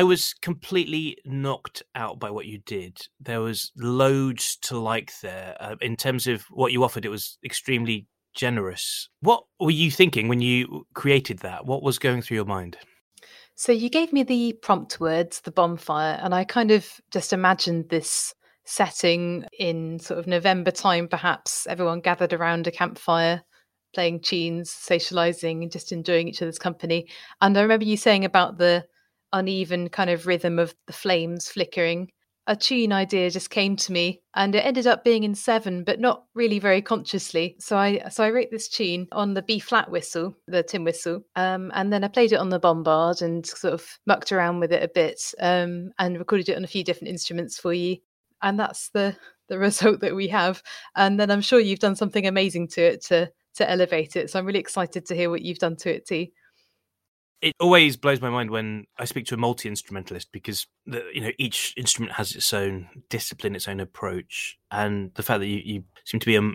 I 0.00 0.02
was 0.02 0.32
completely 0.40 1.18
knocked 1.26 1.82
out 1.94 2.18
by 2.18 2.30
what 2.30 2.46
you 2.46 2.56
did. 2.64 3.06
There 3.20 3.42
was 3.42 3.70
loads 3.76 4.56
to 4.62 4.78
like 4.78 5.12
there. 5.20 5.54
Uh, 5.60 5.76
in 5.82 5.94
terms 5.94 6.26
of 6.26 6.44
what 6.44 6.72
you 6.72 6.82
offered, 6.82 7.04
it 7.04 7.10
was 7.10 7.36
extremely 7.44 8.06
generous. 8.34 9.10
What 9.20 9.44
were 9.60 9.70
you 9.70 9.90
thinking 9.90 10.28
when 10.28 10.40
you 10.40 10.86
created 10.94 11.40
that? 11.40 11.66
What 11.66 11.82
was 11.82 11.98
going 11.98 12.22
through 12.22 12.36
your 12.36 12.46
mind? 12.46 12.78
So 13.56 13.72
you 13.72 13.90
gave 13.90 14.10
me 14.10 14.22
the 14.22 14.54
prompt 14.62 15.00
words, 15.00 15.42
the 15.42 15.52
bonfire, 15.52 16.18
and 16.22 16.34
I 16.34 16.44
kind 16.44 16.70
of 16.70 16.88
just 17.10 17.34
imagined 17.34 17.90
this 17.90 18.34
setting 18.64 19.44
in 19.58 19.98
sort 19.98 20.18
of 20.18 20.26
November 20.26 20.70
time, 20.70 21.08
perhaps 21.08 21.66
everyone 21.66 22.00
gathered 22.00 22.32
around 22.32 22.66
a 22.66 22.70
campfire, 22.70 23.42
playing 23.92 24.20
tunes, 24.20 24.70
socializing, 24.70 25.62
and 25.62 25.70
just 25.70 25.92
enjoying 25.92 26.26
each 26.26 26.40
other's 26.40 26.58
company. 26.58 27.06
And 27.42 27.58
I 27.58 27.60
remember 27.60 27.84
you 27.84 27.98
saying 27.98 28.24
about 28.24 28.56
the 28.56 28.86
uneven 29.32 29.88
kind 29.88 30.10
of 30.10 30.26
rhythm 30.26 30.58
of 30.58 30.74
the 30.86 30.92
flames 30.92 31.48
flickering. 31.48 32.10
A 32.46 32.56
tune 32.56 32.92
idea 32.92 33.30
just 33.30 33.50
came 33.50 33.76
to 33.76 33.92
me 33.92 34.22
and 34.34 34.54
it 34.54 34.64
ended 34.64 34.86
up 34.86 35.04
being 35.04 35.22
in 35.22 35.34
seven, 35.34 35.84
but 35.84 36.00
not 36.00 36.24
really 36.34 36.58
very 36.58 36.82
consciously. 36.82 37.54
So 37.60 37.76
I 37.76 38.08
so 38.08 38.24
I 38.24 38.30
wrote 38.30 38.50
this 38.50 38.68
tune 38.68 39.06
on 39.12 39.34
the 39.34 39.42
B 39.42 39.60
flat 39.60 39.90
whistle, 39.90 40.36
the 40.48 40.62
tin 40.62 40.82
whistle, 40.82 41.22
um, 41.36 41.70
and 41.74 41.92
then 41.92 42.02
I 42.02 42.08
played 42.08 42.32
it 42.32 42.40
on 42.40 42.48
the 42.48 42.58
bombard 42.58 43.22
and 43.22 43.46
sort 43.46 43.74
of 43.74 43.86
mucked 44.06 44.32
around 44.32 44.58
with 44.58 44.72
it 44.72 44.82
a 44.82 44.88
bit 44.88 45.20
um, 45.38 45.92
and 45.98 46.18
recorded 46.18 46.48
it 46.48 46.56
on 46.56 46.64
a 46.64 46.68
few 46.68 46.82
different 46.82 47.10
instruments 47.10 47.58
for 47.58 47.72
you. 47.72 47.98
And 48.42 48.58
that's 48.58 48.88
the 48.88 49.16
the 49.48 49.58
result 49.58 50.00
that 50.00 50.16
we 50.16 50.26
have. 50.28 50.62
And 50.96 51.20
then 51.20 51.30
I'm 51.30 51.42
sure 51.42 51.60
you've 51.60 51.78
done 51.78 51.96
something 51.96 52.26
amazing 52.26 52.68
to 52.68 52.80
it 52.80 53.04
to 53.06 53.30
to 53.56 53.70
elevate 53.70 54.16
it. 54.16 54.30
So 54.30 54.38
I'm 54.38 54.46
really 54.46 54.60
excited 54.60 55.06
to 55.06 55.14
hear 55.14 55.30
what 55.30 55.42
you've 55.42 55.58
done 55.58 55.76
to 55.76 55.94
it 55.94 56.06
too 56.06 56.26
it 57.42 57.54
always 57.58 57.96
blows 57.96 58.20
my 58.20 58.30
mind 58.30 58.50
when 58.50 58.84
I 58.98 59.04
speak 59.04 59.26
to 59.26 59.34
a 59.34 59.38
multi 59.38 59.68
instrumentalist 59.68 60.30
because 60.32 60.66
the, 60.86 61.02
you 61.12 61.20
know 61.20 61.30
each 61.38 61.74
instrument 61.76 62.12
has 62.14 62.34
its 62.34 62.52
own 62.52 62.88
discipline, 63.08 63.54
its 63.54 63.68
own 63.68 63.80
approach, 63.80 64.58
and 64.70 65.12
the 65.14 65.22
fact 65.22 65.40
that 65.40 65.46
you, 65.46 65.60
you 65.64 65.84
seem 66.04 66.20
to 66.20 66.26
be 66.26 66.36
a, 66.36 66.50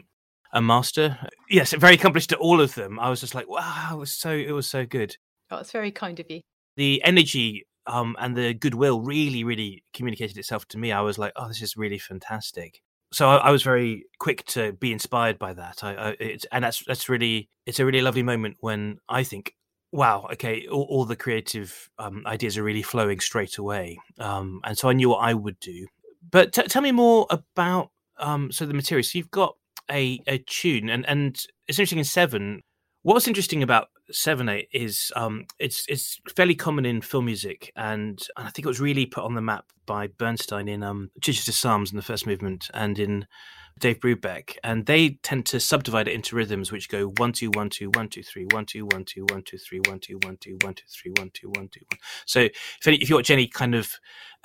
a 0.53 0.61
master, 0.61 1.17
yes, 1.49 1.73
very 1.73 1.95
accomplished 1.95 2.31
at 2.31 2.39
all 2.39 2.61
of 2.61 2.75
them. 2.75 2.99
I 2.99 3.09
was 3.09 3.19
just 3.19 3.35
like, 3.35 3.49
wow, 3.49 3.91
it 3.93 3.97
was 3.97 4.11
so 4.11 4.31
it 4.31 4.51
was 4.51 4.67
so 4.67 4.85
good. 4.85 5.15
Oh, 5.51 5.57
it's 5.57 5.71
very 5.71 5.91
kind 5.91 6.19
of 6.19 6.29
you. 6.29 6.41
The 6.77 7.01
energy 7.03 7.65
um, 7.87 8.15
and 8.19 8.35
the 8.35 8.53
goodwill 8.53 9.01
really, 9.01 9.43
really 9.43 9.83
communicated 9.93 10.37
itself 10.37 10.67
to 10.69 10.77
me. 10.77 10.91
I 10.91 11.01
was 11.01 11.17
like, 11.17 11.33
oh, 11.35 11.47
this 11.47 11.61
is 11.61 11.77
really 11.77 11.99
fantastic. 11.99 12.81
So 13.11 13.29
I, 13.29 13.37
I 13.37 13.51
was 13.51 13.63
very 13.63 14.05
quick 14.19 14.43
to 14.47 14.73
be 14.73 14.91
inspired 14.91 15.39
by 15.39 15.53
that. 15.53 15.83
I, 15.83 16.15
I 16.19 16.37
and 16.51 16.63
that's 16.63 16.83
that's 16.85 17.09
really 17.09 17.49
it's 17.65 17.79
a 17.79 17.85
really 17.85 18.01
lovely 18.01 18.23
moment 18.23 18.57
when 18.59 18.97
I 19.09 19.23
think 19.23 19.53
wow, 19.91 20.27
okay, 20.33 20.67
all, 20.67 20.83
all 20.89 21.05
the 21.05 21.15
creative 21.15 21.89
um, 21.99 22.23
ideas 22.25 22.57
are 22.57 22.63
really 22.63 22.81
flowing 22.81 23.19
straight 23.19 23.57
away. 23.57 23.97
Um, 24.19 24.59
and 24.63 24.77
so 24.77 24.89
I 24.89 24.93
knew 24.93 25.09
what 25.09 25.19
I 25.23 25.33
would 25.33 25.59
do. 25.59 25.87
But 26.29 26.53
t- 26.53 26.63
tell 26.63 26.81
me 26.81 26.91
more 26.91 27.27
about 27.29 27.91
um, 28.17 28.51
so 28.51 28.65
the 28.65 28.73
material. 28.73 29.03
So 29.03 29.17
you've 29.17 29.31
got 29.31 29.55
a, 29.89 30.19
a 30.27 30.37
tune, 30.39 30.89
and, 30.89 31.07
and 31.07 31.35
it's 31.67 31.79
interesting 31.79 31.99
in 31.99 32.05
Seven. 32.05 32.61
What's 33.03 33.27
interesting 33.27 33.61
about 33.61 33.89
Seven 34.11 34.49
Eight 34.49 34.67
is 34.73 35.11
um, 35.15 35.45
it's 35.59 35.85
it's 35.87 36.19
fairly 36.35 36.55
common 36.55 36.85
in 36.85 37.01
film 37.01 37.25
music, 37.25 37.71
and, 37.75 38.19
and 38.35 38.47
I 38.47 38.49
think 38.49 38.65
it 38.65 38.69
was 38.69 38.79
really 38.79 39.05
put 39.05 39.23
on 39.23 39.35
the 39.35 39.41
map 39.41 39.65
by 39.85 40.07
Bernstein 40.07 40.67
in 40.67 40.83
um, 40.83 41.11
Chichester 41.21 41.51
Psalms 41.51 41.91
in 41.91 41.97
the 41.97 42.03
first 42.03 42.25
movement, 42.25 42.69
and 42.73 42.97
in 42.97 43.27
Dave 43.77 43.99
Brubeck, 43.99 44.55
and 44.63 44.85
they 44.85 45.19
tend 45.21 45.45
to 45.47 45.59
subdivide 45.59 46.07
it 46.07 46.13
into 46.13 46.35
rhythms 46.35 46.71
which 46.71 46.87
go 46.87 47.07
one 47.17 47.33
two 47.33 47.51
one 47.51 47.69
two 47.69 47.89
one 47.89 48.07
two 48.07 48.23
three 48.23 48.47
one 48.51 48.65
two 48.65 48.85
one 48.85 49.03
two 49.03 49.25
one 49.29 49.43
two 49.43 49.57
three 49.57 49.81
one 49.85 49.99
two 49.99 50.17
one 50.23 50.37
two 50.37 50.57
one 50.61 50.73
two 50.73 50.85
three 50.87 51.11
one 51.17 51.29
two 51.33 51.49
one 51.49 51.67
two 51.67 51.81
one. 51.91 51.99
So 52.25 52.39
if 52.41 52.87
any, 52.87 52.97
if 52.97 53.09
you 53.09 53.15
watch 53.15 53.29
any 53.29 53.47
kind 53.47 53.75
of 53.75 53.91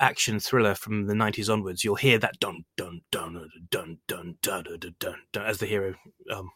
action 0.01 0.39
thriller 0.39 0.75
from 0.75 1.07
the 1.07 1.15
nineties 1.15 1.49
onwards, 1.49 1.83
you'll 1.83 1.95
hear 1.95 2.17
that 2.17 2.39
dun 2.41 2.65
dun 2.75 3.01
dun 3.11 3.49
dun 3.69 3.97
dun 4.07 4.35
dun 4.39 4.65
dun 4.79 4.93
dun 4.99 5.15
dun 5.31 5.45
as 5.45 5.59
the 5.59 5.65
hero 5.65 5.95
um, 6.29 6.49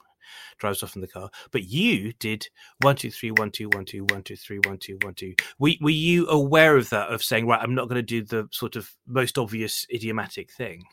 drives 0.58 0.84
off 0.84 0.96
in 0.96 1.02
the 1.02 1.08
car. 1.08 1.30
But 1.52 1.64
you 1.64 2.12
did 2.14 2.50
one 2.82 2.98
two 2.98 3.10
three 3.10 3.32
one 3.32 3.52
two 3.52 3.70
one 3.70 3.86
two 3.86 4.06
one 4.10 4.24
two 4.24 4.36
three 4.36 4.60
one 4.66 4.80
two 4.80 4.98
one 5.02 5.14
two. 5.14 5.34
Were, 5.60 5.72
were 5.80 5.90
you 5.90 6.28
aware 6.28 6.76
of 6.76 6.90
that? 6.90 7.10
Of 7.10 7.24
saying 7.24 7.48
right, 7.48 7.62
I'm 7.62 7.76
not 7.76 7.88
going 7.88 8.00
to 8.00 8.02
do 8.02 8.22
the 8.22 8.50
sort 8.52 8.76
of 8.76 8.92
most 9.08 9.38
obvious 9.38 9.88
idiomatic 9.94 10.52
thing. 10.52 10.84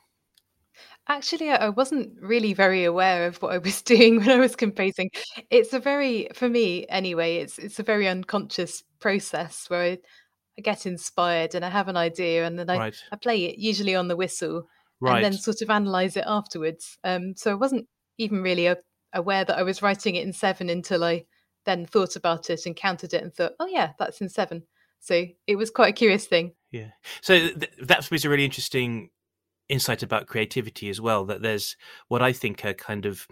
Actually, 1.08 1.50
I 1.50 1.68
wasn't 1.68 2.12
really 2.20 2.54
very 2.54 2.84
aware 2.84 3.26
of 3.26 3.42
what 3.42 3.52
I 3.52 3.58
was 3.58 3.82
doing 3.92 4.16
when 4.16 4.30
I 4.30 4.38
was 4.38 4.56
composing. 4.56 5.10
It's 5.50 5.72
a 5.72 5.80
very, 5.80 6.28
for 6.34 6.48
me 6.48 6.86
anyway, 6.88 7.36
it's 7.36 7.58
it's 7.58 7.78
a 7.78 7.84
very 7.84 8.08
unconscious 8.08 8.84
process 9.00 9.68
where 9.68 9.82
I, 9.82 9.98
I 10.58 10.60
get 10.62 10.86
inspired 10.86 11.54
and 11.54 11.64
I 11.64 11.70
have 11.70 11.88
an 11.88 11.96
idea 11.96 12.46
and 12.46 12.58
then 12.58 12.70
I, 12.70 12.78
Right, 12.78 12.96
I 13.10 13.16
play 13.16 13.44
it 13.46 13.58
usually 13.58 13.94
on 13.94 14.08
the 14.08 14.16
whistle 14.16 14.68
and 15.00 15.24
then 15.24 15.32
right. 15.32 15.40
sort 15.40 15.62
of 15.62 15.70
analyze 15.70 16.16
it 16.16 16.24
afterwards. 16.26 16.98
Um, 17.02 17.34
so 17.36 17.50
I 17.50 17.54
wasn't 17.54 17.88
even 18.18 18.42
really 18.42 18.66
a, 18.66 18.76
aware 19.12 19.44
that 19.44 19.58
I 19.58 19.64
was 19.64 19.82
writing 19.82 20.14
it 20.14 20.24
in 20.24 20.32
seven 20.32 20.70
until 20.70 21.02
I 21.02 21.24
then 21.64 21.86
thought 21.86 22.16
about 22.16 22.50
it 22.50 22.66
and 22.66 22.76
counted 22.76 23.12
it 23.14 23.22
and 23.22 23.34
thought, 23.34 23.52
oh 23.58 23.66
yeah, 23.66 23.92
that's 23.98 24.20
in 24.20 24.28
seven. 24.28 24.62
So 25.00 25.26
it 25.48 25.56
was 25.56 25.70
quite 25.70 25.88
a 25.88 25.92
curious 25.92 26.26
thing. 26.26 26.52
Yeah. 26.70 26.90
So 27.20 27.36
th- 27.36 27.72
that 27.82 28.08
was 28.10 28.24
a 28.24 28.28
really 28.28 28.44
interesting 28.44 29.10
insight 29.68 30.02
about 30.02 30.26
creativity 30.26 30.88
as 30.88 31.00
well. 31.00 31.24
That 31.24 31.42
there's 31.42 31.76
what 32.08 32.22
I 32.22 32.32
think 32.32 32.64
are 32.64 32.74
kind 32.74 33.06
of 33.06 33.26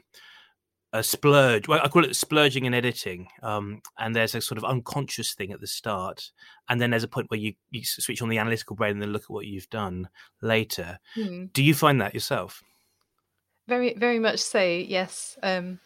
a 0.93 1.03
splurge. 1.03 1.69
Well, 1.69 1.81
I 1.83 1.89
call 1.89 2.05
it 2.05 2.17
splurging 2.17 2.67
and 2.67 2.75
editing. 2.75 3.29
Um, 3.43 3.81
and 3.99 4.15
there's 4.15 4.35
a 4.35 4.41
sort 4.41 4.59
of 4.59 4.65
unconscious 4.65 5.35
thing 5.35 5.53
at 5.53 5.61
the 5.61 5.67
start, 5.67 6.31
and 6.69 6.81
then 6.81 6.91
there's 6.91 7.05
a 7.05 7.09
point 7.09 7.31
where 7.31 7.41
you, 7.41 7.55
you 7.71 7.85
switch 7.85 8.23
on 8.23 8.29
the 8.29 8.39
analytical 8.39 8.77
brain 8.77 8.93
and 8.93 9.03
then 9.03 9.13
look 9.13 9.25
at 9.25 9.31
what 9.31 9.47
you've 9.47 9.71
done 9.71 10.09
later. 10.43 10.99
Hmm. 11.15 11.47
Do 11.53 11.63
you 11.63 11.75
find 11.75 12.01
that 12.01 12.15
yourself? 12.15 12.63
Very, 13.69 13.95
very 13.95 14.19
much 14.19 14.41
so. 14.41 14.63
Yes. 14.63 15.39
Um, 15.43 15.79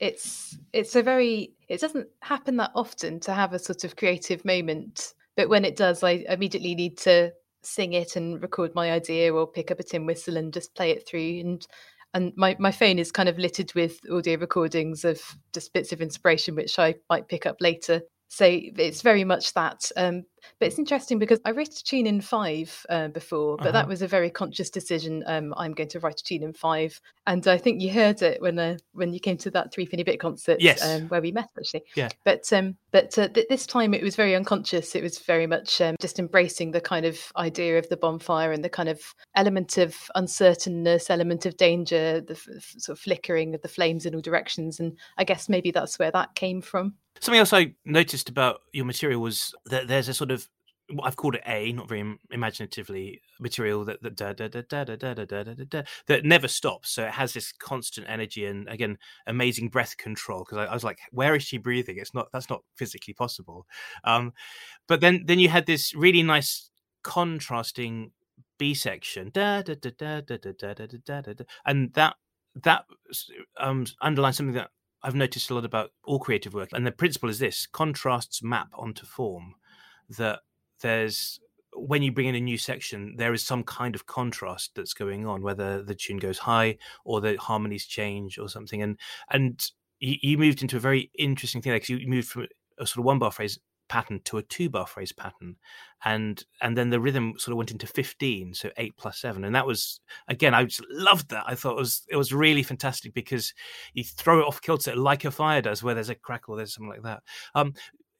it's 0.00 0.58
it's 0.72 0.96
a 0.96 1.02
very 1.02 1.52
it 1.68 1.80
doesn't 1.80 2.08
happen 2.22 2.56
that 2.56 2.72
often 2.74 3.20
to 3.20 3.32
have 3.32 3.52
a 3.52 3.58
sort 3.58 3.84
of 3.84 3.94
creative 3.94 4.44
moment, 4.44 5.14
but 5.36 5.48
when 5.48 5.64
it 5.64 5.76
does, 5.76 6.02
I 6.02 6.24
immediately 6.28 6.74
need 6.74 6.98
to 6.98 7.32
sing 7.62 7.92
it 7.92 8.16
and 8.16 8.42
record 8.42 8.74
my 8.74 8.92
idea 8.92 9.32
or 9.32 9.46
pick 9.46 9.70
up 9.70 9.80
a 9.80 9.82
tin 9.82 10.06
whistle 10.06 10.36
and 10.36 10.52
just 10.52 10.74
play 10.74 10.90
it 10.90 11.06
through 11.06 11.40
and 11.40 11.66
and 12.14 12.32
my, 12.36 12.54
my 12.58 12.70
phone 12.70 12.98
is 12.98 13.10
kind 13.10 13.28
of 13.28 13.38
littered 13.38 13.72
with 13.74 13.98
audio 14.10 14.36
recordings 14.38 15.04
of 15.04 15.20
just 15.54 15.72
bits 15.72 15.92
of 15.92 16.02
inspiration 16.02 16.54
which 16.54 16.78
I 16.78 16.96
might 17.08 17.28
pick 17.28 17.46
up 17.46 17.56
later. 17.60 18.02
So 18.34 18.46
it's 18.48 19.02
very 19.02 19.24
much 19.24 19.52
that. 19.52 19.92
Um, 19.94 20.24
but 20.58 20.66
it's 20.68 20.78
interesting 20.78 21.18
because 21.18 21.38
I 21.44 21.50
wrote 21.50 21.68
a 21.68 21.84
tune 21.84 22.06
in 22.06 22.22
five 22.22 22.84
uh, 22.88 23.08
before, 23.08 23.58
but 23.58 23.66
Uh-huh. 23.66 23.72
that 23.72 23.88
was 23.88 24.00
a 24.00 24.08
very 24.08 24.30
conscious 24.30 24.70
decision. 24.70 25.22
Um, 25.26 25.52
I'm 25.54 25.74
going 25.74 25.90
to 25.90 26.00
write 26.00 26.18
a 26.18 26.24
tune 26.24 26.42
in 26.42 26.54
five, 26.54 26.98
and 27.26 27.46
I 27.46 27.58
think 27.58 27.82
you 27.82 27.92
heard 27.92 28.22
it 28.22 28.40
when 28.40 28.58
uh, 28.58 28.78
when 28.92 29.12
you 29.12 29.20
came 29.20 29.36
to 29.36 29.50
that 29.50 29.70
Threepenny 29.74 30.02
Bit 30.02 30.18
concert 30.18 30.62
Yes. 30.62 30.82
um, 30.82 31.08
where 31.08 31.20
we 31.20 31.30
met 31.30 31.50
actually. 31.58 31.84
Yeah. 31.94 32.08
But 32.24 32.50
um, 32.54 32.76
but 32.90 33.16
uh, 33.18 33.28
th- 33.28 33.48
this 33.50 33.66
time 33.66 33.92
it 33.92 34.02
was 34.02 34.16
very 34.16 34.34
unconscious. 34.34 34.94
It 34.94 35.02
was 35.02 35.18
very 35.18 35.46
much 35.46 35.80
um, 35.82 35.96
just 36.00 36.18
embracing 36.18 36.70
the 36.70 36.80
kind 36.80 37.04
of 37.04 37.18
idea 37.36 37.78
of 37.78 37.86
the 37.90 37.98
bonfire 37.98 38.50
and 38.50 38.64
the 38.64 38.70
kind 38.70 38.88
of 38.88 39.14
element 39.36 39.76
of 39.76 39.94
uncertainness, 40.16 41.10
element 41.10 41.44
of 41.44 41.58
danger, 41.58 42.22
the 42.22 42.32
f- 42.32 42.48
f- 42.56 42.74
sort 42.78 42.96
of 42.96 43.02
flickering 43.02 43.54
of 43.54 43.60
the 43.60 43.68
flames 43.68 44.06
in 44.06 44.14
all 44.14 44.22
directions, 44.22 44.80
and 44.80 44.98
I 45.18 45.24
guess 45.24 45.50
maybe 45.50 45.70
that's 45.70 45.98
where 45.98 46.10
that 46.12 46.34
came 46.34 46.62
from. 46.62 46.94
Something 47.22 47.38
else 47.38 47.52
I 47.52 47.74
noticed 47.84 48.28
about 48.28 48.62
your 48.72 48.84
material 48.84 49.20
was 49.20 49.54
that 49.66 49.86
there's 49.86 50.08
a 50.08 50.14
sort 50.14 50.32
of 50.32 50.48
what 50.90 51.06
I've 51.06 51.14
called 51.14 51.36
it 51.36 51.42
A, 51.46 51.70
not 51.72 51.88
very 51.88 52.18
imaginatively, 52.32 53.22
material 53.38 53.84
that 53.84 54.02
that 56.08 56.24
never 56.24 56.48
stops. 56.48 56.90
So 56.90 57.04
it 57.04 57.12
has 57.12 57.32
this 57.32 57.52
constant 57.52 58.08
energy 58.10 58.44
and 58.46 58.68
again 58.68 58.98
amazing 59.28 59.68
breath 59.68 59.96
control. 59.98 60.40
Because 60.40 60.58
I, 60.58 60.64
I 60.64 60.74
was 60.74 60.82
like, 60.82 60.98
where 61.12 61.36
is 61.36 61.44
she 61.44 61.58
breathing? 61.58 61.96
It's 61.98 62.12
not 62.12 62.26
that's 62.32 62.50
not 62.50 62.62
physically 62.74 63.14
possible. 63.14 63.68
Um, 64.02 64.32
but 64.88 65.00
then 65.00 65.22
then 65.24 65.38
you 65.38 65.48
had 65.48 65.66
this 65.66 65.94
really 65.94 66.24
nice 66.24 66.70
contrasting 67.04 68.10
B 68.58 68.74
section, 68.74 69.30
da 69.32 69.62
da 69.62 69.74
da 69.74 69.90
da 69.90 70.20
da 70.22 70.38
da 70.38 70.52
da 70.58 70.72
da 70.74 71.20
da, 71.20 71.32
da, 71.34 71.44
and 71.66 71.94
that 71.94 72.16
that 72.64 72.84
um 73.58 73.86
underlines 74.00 74.38
something 74.38 74.56
that 74.56 74.70
I've 75.02 75.14
noticed 75.14 75.50
a 75.50 75.54
lot 75.54 75.64
about 75.64 75.90
all 76.04 76.18
creative 76.18 76.54
work, 76.54 76.70
and 76.72 76.86
the 76.86 76.92
principle 76.92 77.28
is 77.28 77.38
this: 77.38 77.66
contrasts 77.66 78.42
map 78.42 78.68
onto 78.74 79.06
form. 79.06 79.54
That 80.18 80.40
there's 80.80 81.40
when 81.74 82.02
you 82.02 82.12
bring 82.12 82.28
in 82.28 82.34
a 82.34 82.40
new 82.40 82.58
section, 82.58 83.14
there 83.16 83.32
is 83.32 83.42
some 83.42 83.64
kind 83.64 83.94
of 83.94 84.06
contrast 84.06 84.72
that's 84.74 84.94
going 84.94 85.26
on, 85.26 85.42
whether 85.42 85.82
the 85.82 85.94
tune 85.94 86.18
goes 86.18 86.38
high 86.38 86.76
or 87.04 87.20
the 87.20 87.36
harmonies 87.36 87.86
change 87.86 88.38
or 88.38 88.48
something. 88.48 88.82
And 88.82 88.98
and 89.30 89.70
you, 89.98 90.16
you 90.20 90.38
moved 90.38 90.62
into 90.62 90.76
a 90.76 90.80
very 90.80 91.10
interesting 91.18 91.62
thing, 91.62 91.72
like 91.72 91.88
you 91.88 92.06
moved 92.06 92.28
from 92.28 92.46
a 92.78 92.86
sort 92.86 92.98
of 92.98 93.04
one 93.04 93.18
bar 93.18 93.30
phrase 93.30 93.58
pattern 93.92 94.20
to 94.24 94.38
a 94.38 94.42
two 94.42 94.70
bar 94.70 94.86
phrase 94.86 95.12
pattern, 95.12 95.56
and 96.02 96.42
and 96.62 96.78
then 96.78 96.88
the 96.88 96.98
rhythm 96.98 97.34
sort 97.36 97.52
of 97.52 97.58
went 97.58 97.70
into 97.70 97.86
fifteen, 97.86 98.54
so 98.54 98.70
eight 98.78 98.96
plus 98.96 99.18
seven, 99.20 99.44
and 99.44 99.54
that 99.54 99.66
was 99.66 100.00
again 100.28 100.54
I 100.54 100.64
just 100.64 100.82
loved 100.90 101.28
that. 101.28 101.44
I 101.46 101.54
thought 101.54 101.72
it 101.72 101.80
was 101.80 102.02
it 102.08 102.16
was 102.16 102.32
really 102.32 102.62
fantastic 102.62 103.12
because 103.12 103.52
you 103.92 104.02
throw 104.02 104.40
it 104.40 104.46
off 104.46 104.62
kilter 104.62 104.96
like 104.96 105.26
a 105.26 105.30
fire 105.30 105.60
does, 105.60 105.82
where 105.82 105.94
there's 105.94 106.08
a 106.08 106.14
crackle, 106.14 106.56
there's 106.56 106.74
something 106.74 106.88
like 106.90 107.02
that. 107.02 107.22
Um, 107.54 107.74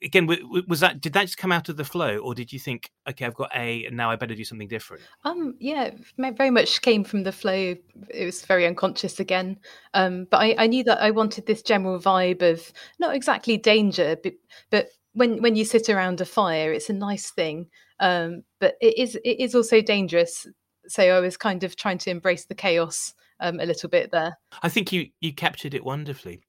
again, 0.05 0.29
was 0.69 0.81
that 0.81 1.01
did 1.01 1.15
that 1.15 1.23
just 1.23 1.39
come 1.39 1.53
out 1.53 1.71
of 1.71 1.79
the 1.79 1.85
flow, 1.85 2.19
or 2.19 2.35
did 2.35 2.53
you 2.53 2.59
think, 2.59 2.91
okay, 3.09 3.25
I've 3.25 3.35
got 3.35 3.51
A, 3.55 3.87
and 3.87 3.97
now 3.97 4.11
I 4.11 4.17
better 4.17 4.35
do 4.35 4.45
something 4.45 4.69
different? 4.69 5.03
Um, 5.25 5.55
yeah, 5.59 5.91
very 6.19 6.51
much 6.51 6.83
came 6.83 7.03
from 7.03 7.23
the 7.23 7.33
flow. 7.33 7.75
It 8.11 8.27
was 8.27 8.45
very 8.45 8.67
unconscious 8.67 9.21
again. 9.21 9.59
Um, 9.95 10.27
but 10.31 10.39
I, 10.39 10.55
I 10.59 10.67
knew 10.67 10.85
that 10.85 11.01
I 11.01 11.13
wanted 11.13 11.47
this 11.47 11.63
general 11.63 11.99
vibe 11.99 12.43
of 12.43 12.73
not 12.99 13.17
exactly 13.17 13.57
danger, 13.57 14.17
but, 14.23 14.35
but 14.71 14.89
when 15.15 15.43
when 15.43 15.57
you 15.57 15.65
sit 15.65 15.89
around 15.89 16.21
a 16.21 16.25
fire, 16.25 16.73
it's 16.73 16.91
a 16.91 16.95
nice 16.95 17.31
thing. 17.31 17.69
Um, 18.01 18.43
but 18.61 18.75
it 18.81 18.99
is 18.99 19.17
it 19.17 19.41
is 19.41 19.55
also 19.55 19.81
dangerous. 19.81 20.47
So 20.89 21.03
I 21.03 21.21
was 21.21 21.37
kind 21.37 21.63
of 21.63 21.77
trying 21.77 21.99
to 21.99 22.11
embrace 22.11 22.47
the 22.47 22.55
chaos 22.55 23.15
um, 23.43 23.61
a 23.61 23.67
little 23.67 23.89
bit 23.89 24.11
there. 24.11 24.39
I 24.63 24.69
think 24.69 24.93
you 24.93 25.09
you 25.21 25.35
captured 25.35 25.75
it 25.75 25.85
wonderfully. 25.85 26.41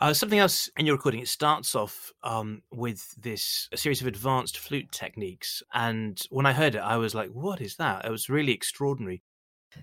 Uh, 0.00 0.12
something 0.12 0.38
else 0.38 0.68
in 0.76 0.86
your 0.86 0.96
recording, 0.96 1.20
it 1.20 1.28
starts 1.28 1.74
off 1.74 2.12
um, 2.22 2.62
with 2.72 3.14
this 3.20 3.68
series 3.74 4.00
of 4.00 4.06
advanced 4.06 4.58
flute 4.58 4.90
techniques, 4.92 5.62
and 5.72 6.20
when 6.30 6.46
I 6.46 6.52
heard 6.52 6.74
it, 6.74 6.80
I 6.80 6.96
was 6.96 7.14
like, 7.14 7.30
"What 7.30 7.60
is 7.60 7.76
that?" 7.76 8.04
It 8.04 8.10
was 8.10 8.28
really 8.28 8.52
extraordinary. 8.52 9.22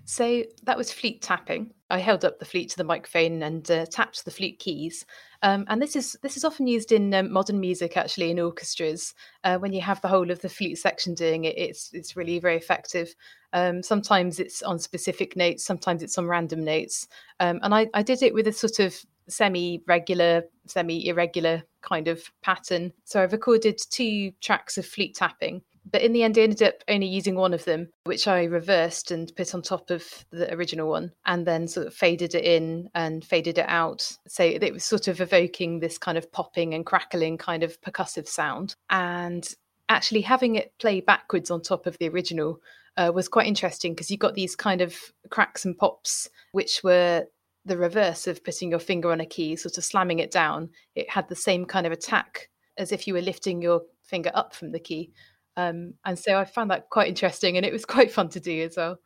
So 0.04 0.44
that 0.64 0.76
was 0.76 0.92
flute 0.92 1.22
tapping. 1.22 1.72
I 1.90 1.98
held 1.98 2.24
up 2.24 2.38
the 2.38 2.44
flute 2.44 2.68
to 2.70 2.76
the 2.76 2.84
microphone 2.84 3.42
and 3.42 3.70
uh, 3.70 3.86
tapped 3.86 4.24
the 4.24 4.30
flute 4.30 4.58
keys. 4.58 5.06
Um, 5.42 5.64
and 5.68 5.80
this 5.80 5.96
is 5.96 6.16
this 6.22 6.36
is 6.36 6.44
often 6.44 6.66
used 6.66 6.92
in 6.92 7.14
um, 7.14 7.32
modern 7.32 7.60
music, 7.60 7.96
actually, 7.96 8.30
in 8.30 8.40
orchestras. 8.40 9.14
Uh, 9.44 9.58
when 9.58 9.72
you 9.72 9.80
have 9.80 10.00
the 10.00 10.08
whole 10.08 10.30
of 10.30 10.40
the 10.40 10.48
flute 10.48 10.78
section 10.78 11.14
doing 11.14 11.44
it, 11.44 11.56
it's 11.56 11.90
it's 11.92 12.16
really 12.16 12.38
very 12.38 12.56
effective. 12.56 13.14
Um, 13.52 13.82
sometimes 13.82 14.40
it's 14.40 14.62
on 14.62 14.78
specific 14.78 15.36
notes, 15.36 15.64
sometimes 15.64 16.02
it's 16.02 16.18
on 16.18 16.26
random 16.26 16.62
notes. 16.62 17.08
Um, 17.40 17.60
and 17.62 17.74
I, 17.74 17.88
I 17.94 18.02
did 18.02 18.22
it 18.22 18.34
with 18.34 18.46
a 18.46 18.52
sort 18.52 18.78
of 18.78 18.94
semi-regular, 19.28 20.42
semi-irregular 20.66 21.62
kind 21.82 22.08
of 22.08 22.22
pattern. 22.42 22.92
So 23.04 23.20
I 23.20 23.24
recorded 23.24 23.80
two 23.90 24.32
tracks 24.40 24.76
of 24.76 24.86
flute 24.86 25.14
tapping 25.14 25.62
but 25.90 26.02
in 26.02 26.12
the 26.12 26.22
end, 26.22 26.36
I 26.38 26.42
ended 26.42 26.62
up 26.62 26.82
only 26.88 27.06
using 27.06 27.34
one 27.34 27.54
of 27.54 27.64
them, 27.64 27.88
which 28.04 28.26
I 28.26 28.44
reversed 28.44 29.10
and 29.10 29.32
put 29.36 29.54
on 29.54 29.62
top 29.62 29.90
of 29.90 30.04
the 30.30 30.52
original 30.52 30.88
one, 30.88 31.12
and 31.26 31.46
then 31.46 31.68
sort 31.68 31.86
of 31.86 31.94
faded 31.94 32.34
it 32.34 32.44
in 32.44 32.88
and 32.94 33.24
faded 33.24 33.58
it 33.58 33.68
out. 33.68 34.10
So 34.26 34.44
it 34.44 34.72
was 34.72 34.84
sort 34.84 35.08
of 35.08 35.20
evoking 35.20 35.80
this 35.80 35.98
kind 35.98 36.18
of 36.18 36.30
popping 36.32 36.74
and 36.74 36.84
crackling 36.84 37.38
kind 37.38 37.62
of 37.62 37.80
percussive 37.80 38.28
sound. 38.28 38.74
And 38.90 39.48
actually 39.88 40.22
having 40.22 40.56
it 40.56 40.72
play 40.78 41.00
backwards 41.00 41.50
on 41.50 41.62
top 41.62 41.86
of 41.86 41.96
the 41.98 42.08
original 42.08 42.60
uh, 42.96 43.12
was 43.14 43.28
quite 43.28 43.46
interesting 43.46 43.94
because 43.94 44.10
you 44.10 44.18
got 44.18 44.34
these 44.34 44.56
kind 44.56 44.80
of 44.80 44.94
cracks 45.30 45.64
and 45.64 45.78
pops, 45.78 46.28
which 46.52 46.82
were 46.82 47.24
the 47.64 47.78
reverse 47.78 48.26
of 48.26 48.42
putting 48.44 48.70
your 48.70 48.80
finger 48.80 49.12
on 49.12 49.20
a 49.20 49.26
key, 49.26 49.54
sort 49.56 49.78
of 49.78 49.84
slamming 49.84 50.18
it 50.18 50.30
down. 50.30 50.70
It 50.94 51.08
had 51.08 51.28
the 51.28 51.36
same 51.36 51.64
kind 51.64 51.86
of 51.86 51.92
attack 51.92 52.48
as 52.76 52.92
if 52.92 53.06
you 53.06 53.14
were 53.14 53.20
lifting 53.20 53.62
your 53.62 53.82
finger 54.02 54.30
up 54.34 54.54
from 54.54 54.72
the 54.72 54.80
key. 54.80 55.12
Um, 55.58 55.94
and 56.04 56.16
so 56.16 56.38
I 56.38 56.44
found 56.44 56.70
that 56.70 56.88
quite 56.88 57.08
interesting 57.08 57.56
and 57.56 57.66
it 57.66 57.72
was 57.72 57.84
quite 57.84 58.12
fun 58.12 58.28
to 58.30 58.40
do 58.40 58.62
as 58.62 58.76
well. 58.76 59.00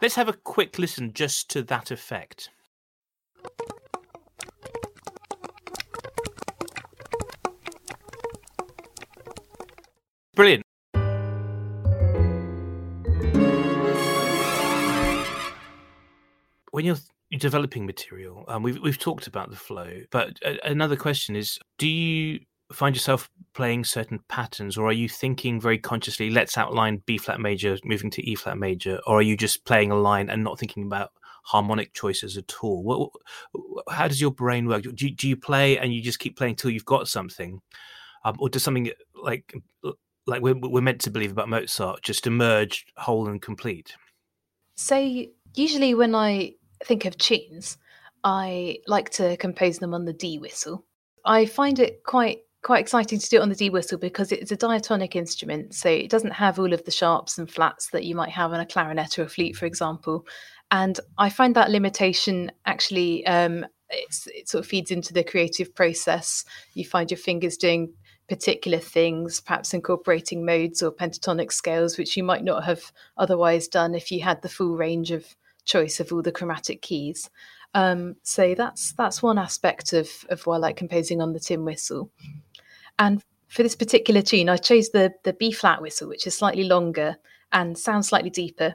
Let's 0.00 0.14
have 0.14 0.28
a 0.28 0.32
quick 0.32 0.78
listen 0.78 1.12
just 1.12 1.50
to 1.50 1.62
that 1.64 1.90
effect. 1.90 2.50
Brilliant. 10.36 10.62
When 16.70 16.84
you're 16.84 16.96
developing 17.38 17.86
material, 17.86 18.44
um, 18.46 18.62
we've 18.62 18.78
we've 18.80 18.98
talked 18.98 19.26
about 19.26 19.50
the 19.50 19.56
flow, 19.56 20.02
but 20.10 20.38
a- 20.44 20.70
another 20.70 20.94
question 20.94 21.34
is: 21.34 21.58
Do 21.78 21.88
you 21.88 22.40
find 22.72 22.94
yourself 22.96 23.30
playing 23.54 23.84
certain 23.84 24.20
patterns, 24.28 24.76
or 24.76 24.86
are 24.86 24.92
you 24.92 25.08
thinking 25.08 25.60
very 25.60 25.78
consciously, 25.78 26.30
let's 26.30 26.58
outline 26.58 27.02
B 27.06 27.18
flat 27.18 27.40
major, 27.40 27.78
moving 27.84 28.10
to 28.10 28.28
E 28.28 28.34
flat 28.34 28.58
major, 28.58 29.00
or 29.06 29.18
are 29.18 29.22
you 29.22 29.36
just 29.36 29.64
playing 29.64 29.90
a 29.90 29.96
line 29.96 30.28
and 30.30 30.44
not 30.44 30.58
thinking 30.58 30.84
about 30.84 31.12
harmonic 31.46 31.94
choices 31.94 32.36
at 32.36 32.52
all. 32.60 32.82
What, 32.82 33.10
how 33.88 34.08
does 34.08 34.20
your 34.20 34.32
brain 34.32 34.66
work? 34.66 34.82
Do 34.82 35.06
you, 35.06 35.14
do 35.14 35.28
you 35.28 35.36
play 35.36 35.78
and 35.78 35.94
you 35.94 36.02
just 36.02 36.18
keep 36.18 36.36
playing 36.36 36.56
till 36.56 36.70
you've 36.70 36.84
got 36.84 37.08
something, 37.08 37.60
um, 38.24 38.36
or 38.38 38.48
does 38.48 38.64
something 38.64 38.90
like 39.14 39.54
like 40.26 40.42
we're, 40.42 40.56
we're 40.56 40.80
meant 40.80 41.00
to 41.02 41.10
believe 41.10 41.30
about 41.30 41.48
Mozart 41.48 42.02
just 42.02 42.26
emerge 42.26 42.84
whole 42.96 43.28
and 43.28 43.40
complete? 43.40 43.94
So 44.74 45.24
usually 45.54 45.94
when 45.94 46.16
I 46.16 46.54
think 46.84 47.04
of 47.04 47.16
tunes, 47.16 47.78
I 48.24 48.78
like 48.88 49.10
to 49.10 49.36
compose 49.36 49.78
them 49.78 49.94
on 49.94 50.04
the 50.04 50.12
D 50.12 50.38
whistle. 50.38 50.84
I 51.24 51.46
find 51.46 51.78
it 51.78 52.02
quite 52.02 52.40
quite 52.66 52.80
exciting 52.80 53.20
to 53.20 53.28
do 53.28 53.36
it 53.36 53.42
on 53.42 53.48
the 53.48 53.54
D 53.54 53.70
whistle 53.70 53.96
because 53.96 54.32
it's 54.32 54.50
a 54.50 54.56
diatonic 54.56 55.14
instrument, 55.14 55.72
so 55.72 55.88
it 55.88 56.10
doesn't 56.10 56.32
have 56.32 56.58
all 56.58 56.72
of 56.72 56.84
the 56.84 56.90
sharps 56.90 57.38
and 57.38 57.48
flats 57.48 57.90
that 57.90 58.02
you 58.02 58.16
might 58.16 58.30
have 58.30 58.52
on 58.52 58.58
a 58.58 58.66
clarinet 58.66 59.20
or 59.20 59.22
a 59.22 59.28
flute, 59.28 59.54
for 59.54 59.66
example. 59.66 60.26
And 60.72 60.98
I 61.16 61.30
find 61.30 61.54
that 61.54 61.70
limitation 61.70 62.50
actually 62.64 63.24
um, 63.24 63.64
it 63.88 64.48
sort 64.48 64.64
of 64.64 64.68
feeds 64.68 64.90
into 64.90 65.12
the 65.12 65.22
creative 65.22 65.76
process. 65.76 66.44
You 66.74 66.84
find 66.84 67.08
your 67.08 67.18
fingers 67.18 67.56
doing 67.56 67.92
particular 68.28 68.78
things, 68.78 69.40
perhaps 69.40 69.72
incorporating 69.72 70.44
modes 70.44 70.82
or 70.82 70.90
pentatonic 70.90 71.52
scales, 71.52 71.96
which 71.96 72.16
you 72.16 72.24
might 72.24 72.42
not 72.42 72.64
have 72.64 72.90
otherwise 73.16 73.68
done 73.68 73.94
if 73.94 74.10
you 74.10 74.22
had 74.22 74.42
the 74.42 74.48
full 74.48 74.76
range 74.76 75.12
of 75.12 75.36
choice 75.66 76.00
of 76.00 76.12
all 76.12 76.20
the 76.20 76.32
chromatic 76.32 76.82
keys. 76.82 77.30
Um, 77.74 78.16
so 78.22 78.54
that's 78.54 78.92
that's 78.92 79.22
one 79.22 79.38
aspect 79.38 79.92
of 79.92 80.08
of 80.30 80.46
why 80.46 80.56
I 80.56 80.58
like 80.58 80.76
composing 80.76 81.20
on 81.20 81.32
the 81.32 81.40
tin 81.40 81.64
whistle. 81.64 82.10
And 82.98 83.22
for 83.48 83.62
this 83.62 83.76
particular 83.76 84.22
tune, 84.22 84.48
I 84.48 84.56
chose 84.56 84.90
the 84.90 85.12
the 85.24 85.32
B 85.32 85.52
flat 85.52 85.80
whistle, 85.80 86.08
which 86.08 86.26
is 86.26 86.36
slightly 86.36 86.64
longer 86.64 87.16
and 87.52 87.78
sounds 87.78 88.08
slightly 88.08 88.30
deeper, 88.30 88.74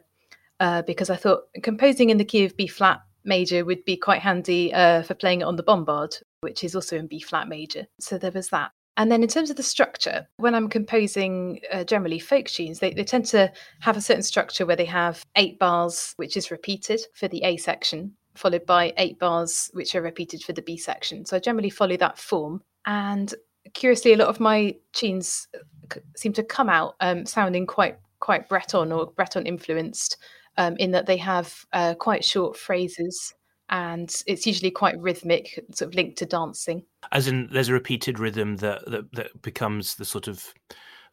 uh, 0.60 0.82
because 0.84 1.10
I 1.10 1.16
thought 1.16 1.44
composing 1.62 2.10
in 2.10 2.18
the 2.18 2.26
key 2.26 2.46
of 2.46 2.56
B 2.56 2.68
flat 2.68 3.02
major 3.24 3.66
would 3.66 3.86
be 3.86 3.98
quite 3.98 4.22
handy 4.22 4.74
uh, 4.74 5.04
for 5.04 5.14
playing 5.14 5.42
it 5.42 5.46
on 5.46 5.56
the 5.56 5.64
bombard, 5.64 6.16
which 6.42 6.64
is 6.64 6.76
also 6.76 6.98
in 6.98 7.08
B 7.08 7.20
flat 7.20 7.48
major. 7.48 7.86
So 8.00 8.18
there 8.18 8.32
was 8.32 8.50
that. 8.50 8.72
And 8.98 9.12
then 9.12 9.24
in 9.24 9.30
terms 9.30 9.50
of 9.50 9.56
the 9.56 9.64
structure, 9.64 10.28
when 10.38 10.54
I'm 10.54 10.70
composing 10.70 11.62
uh, 11.72 11.84
generally 11.84 12.20
folk 12.20 12.48
tunes, 12.48 12.80
they, 12.80 12.94
they 12.94 13.04
tend 13.04 13.26
to 13.28 13.52
have 13.80 13.98
a 13.98 14.02
certain 14.02 14.24
structure 14.24 14.66
where 14.66 14.76
they 14.76 14.86
have 14.86 15.26
eight 15.36 15.58
bars, 15.60 16.14
which 16.18 16.36
is 16.36 16.52
repeated 16.52 17.02
for 17.14 17.28
the 17.28 17.44
A 17.44 17.58
section, 17.58 18.14
followed 18.36 18.66
by 18.66 18.94
eight 18.98 19.18
bars, 19.18 19.70
which 19.74 19.96
are 19.96 20.02
repeated 20.02 20.44
for 20.44 20.54
the 20.54 20.62
B 20.62 20.78
section. 20.78 21.26
So 21.26 21.38
I 21.38 21.40
generally 21.40 21.70
follow 21.70 21.98
that 21.98 22.20
form. 22.20 22.62
And 22.86 23.34
curiously, 23.74 24.13
a 24.13 24.17
lot 24.17 24.28
of 24.28 24.39
my 24.39 24.76
tunes 24.93 25.47
uh, 25.56 26.00
seem 26.15 26.34
to 26.34 26.43
come 26.43 26.69
out 26.69 26.95
um, 27.00 27.26
sounding 27.26 27.65
quite 27.65 27.97
quite 28.19 28.47
Breton 28.47 28.91
or 28.91 29.08
Breton 29.08 29.47
influenced, 29.47 30.17
um, 30.58 30.76
in 30.78 30.91
that 30.91 31.08
they 31.08 31.17
have 31.17 31.65
uh, 31.74 31.95
quite 31.95 32.24
short 32.24 32.56
phrases 32.56 33.34
and 33.71 34.13
it's 34.28 34.45
usually 34.45 34.69
quite 34.69 35.00
rhythmic, 35.00 35.63
sort 35.74 35.89
of 35.89 35.95
linked 35.95 36.17
to 36.17 36.26
dancing. 36.26 36.84
As 37.12 37.28
in, 37.28 37.47
there's 37.52 37.69
a 37.69 37.74
repeated 37.74 38.19
rhythm 38.19 38.58
that 38.58 38.86
that, 38.91 39.12
that 39.13 39.41
becomes 39.41 39.95
the 39.95 40.06
sort 40.06 40.28
of 40.28 40.54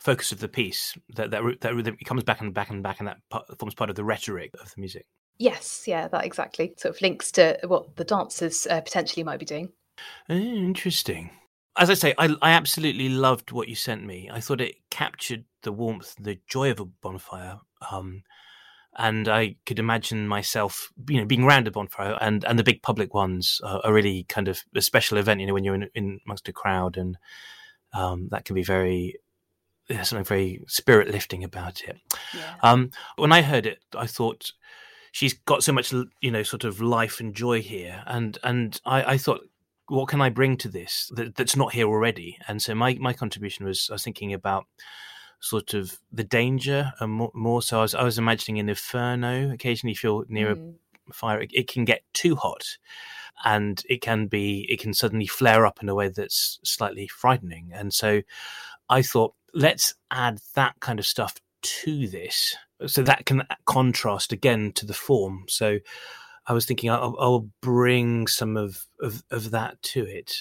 focus 0.01 0.33
of 0.33 0.41
the 0.41 0.49
piece. 0.49 0.99
That 1.15 1.31
that 1.31 1.43
that 1.61 1.75
rhythm 1.75 1.97
comes 2.05 2.25
back 2.25 2.41
and 2.41 2.53
back 2.53 2.71
and 2.71 2.83
back, 2.83 2.99
and 2.99 3.09
that 3.09 3.19
forms 3.59 3.75
part 3.75 3.91
of 3.91 3.97
the 3.97 4.05
rhetoric 4.05 4.51
of 4.61 4.75
the 4.75 4.81
music. 4.81 5.07
Yes, 5.39 5.85
yeah, 5.87 6.09
that 6.09 6.25
exactly 6.25 6.75
sort 6.77 6.97
of 6.97 7.01
links 7.01 7.31
to 7.33 7.59
what 7.65 7.95
the 7.95 8.05
dancers 8.05 8.67
uh, 8.67 8.81
potentially 8.81 9.23
might 9.23 9.39
be 9.39 9.47
doing. 9.47 9.71
Interesting. 10.29 11.31
As 11.79 11.91
I 11.91 11.95
say, 11.95 12.15
I, 12.19 12.35
I 12.43 12.51
absolutely 12.51 13.09
loved 13.09 13.53
what 13.53 13.69
you 13.69 13.75
sent 13.75 14.05
me. 14.05 14.29
I 14.33 14.41
thought 14.41 14.61
it 14.61 14.77
captured 14.91 15.45
the 15.63 15.73
warmth, 15.73 16.15
the 16.19 16.39
joy 16.49 16.71
of 16.71 16.81
a 16.81 16.85
bonfire. 16.85 17.61
Um, 17.91 18.25
and 18.97 19.29
I 19.29 19.57
could 19.65 19.79
imagine 19.79 20.27
myself, 20.27 20.93
you 21.09 21.19
know, 21.21 21.25
being 21.25 21.45
around 21.45 21.69
a 21.69 21.71
bonfire, 21.71 22.19
and 22.21 22.45
and 22.45 22.59
the 22.59 22.65
big 22.65 22.83
public 22.83 23.15
ones 23.15 23.61
are, 23.63 23.81
are 23.85 23.93
really 23.93 24.25
kind 24.29 24.49
of 24.49 24.65
a 24.75 24.83
special 24.83 25.19
event. 25.19 25.41
You 25.41 25.47
know, 25.47 25.55
when 25.55 25.63
you're 25.63 25.77
in, 25.77 25.89
in 25.95 26.21
amongst 26.27 26.49
a 26.49 26.53
crowd, 26.53 26.97
and 26.97 27.17
um, 27.93 28.29
that 28.33 28.45
can 28.45 28.55
be 28.55 28.65
very 28.65 29.21
there's 29.89 30.09
something 30.09 30.25
very 30.25 30.63
spirit 30.67 31.09
lifting 31.09 31.45
about 31.45 31.83
it. 31.83 31.99
Yeah. 32.35 32.55
Um, 32.63 32.91
when 33.17 33.33
I 33.33 33.43
heard 33.43 33.67
it, 33.67 33.79
I 33.97 34.07
thought 34.07 34.53
she's 35.13 35.33
got 35.33 35.63
so 35.63 35.73
much, 35.73 35.93
you 36.21 36.31
know, 36.31 36.43
sort 36.43 36.65
of 36.65 36.81
life 36.81 37.21
and 37.21 37.35
joy 37.35 37.63
here, 37.63 38.03
and 38.07 38.39
and 38.43 38.81
I, 38.85 39.13
I 39.13 39.19
thought, 39.19 39.43
what 39.89 40.09
can 40.09 40.21
I 40.21 40.29
bring 40.29 40.57
to 40.59 40.69
this 40.69 41.11
that, 41.15 41.35
that's 41.35 41.57
not 41.57 41.73
here 41.73 41.89
already? 41.89 42.39
And 42.47 42.61
so 42.63 42.75
my 42.75 42.95
my 42.95 43.13
contribution 43.13 43.67
was 43.67 43.89
I 43.91 43.95
was 43.95 44.05
thinking 44.05 44.33
about 44.33 44.67
sort 45.41 45.75
of 45.75 45.99
the 46.13 46.25
danger 46.25 46.93
and 47.01 47.13
more, 47.13 47.31
more 47.35 47.63
so 47.63 47.79
I 47.79 47.83
was, 47.83 47.95
I 47.95 48.03
was 48.03 48.19
imagining 48.19 48.59
an 48.59 48.69
inferno 48.69 49.53
occasionally 49.53 49.93
if 49.93 50.03
you're 50.03 50.25
near 50.29 50.55
mm. 50.55 50.75
a 51.09 51.13
fire 51.13 51.41
it, 51.41 51.51
it, 51.55 51.69
can 51.69 51.85
get 51.85 52.03
too 52.13 52.35
hot 52.35 52.77
and 53.45 53.83
it 53.89 54.01
can 54.01 54.27
be 54.27 54.67
it 54.69 54.81
can 54.81 54.93
suddenly 54.93 55.27
flare 55.27 55.65
up 55.65 55.81
in 55.81 55.89
a 55.89 55.95
way 55.95 56.09
that's 56.09 56.59
slightly 56.65 57.07
frightening 57.07 57.71
and 57.73 57.95
so 57.95 58.21
i 58.89 59.01
thought 59.01 59.33
let's 59.55 59.95
add 60.11 60.41
that 60.55 60.75
kind 60.81 60.99
of 60.99 61.07
stuff 61.07 61.37
to 61.63 62.09
this 62.09 62.57
so 62.87 63.03
that 63.03 63.25
can 63.25 63.43
contrast 63.65 64.33
again 64.33 64.73
to 64.73 64.85
the 64.85 64.95
form 64.95 65.45
so 65.49 65.79
i 66.49 66.53
was 66.53 66.67
thinking 66.67 66.91
i'll, 66.91 67.17
I'll 67.19 67.49
bring 67.63 68.27
some 68.27 68.57
of, 68.57 68.87
of 69.01 69.23
of 69.31 69.51
that 69.53 69.81
to 69.83 70.05
it 70.05 70.35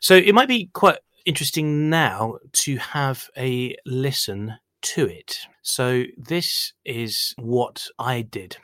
so 0.00 0.14
it 0.14 0.34
might 0.34 0.48
be 0.48 0.66
quite 0.72 0.98
interesting 1.24 1.88
now 1.88 2.38
to 2.52 2.76
have 2.76 3.28
a 3.36 3.74
listen 3.86 4.58
to 4.82 5.06
it. 5.06 5.38
So, 5.62 6.04
this 6.16 6.72
is 6.84 7.34
what 7.38 7.86
I 7.98 8.22
did. 8.22 8.58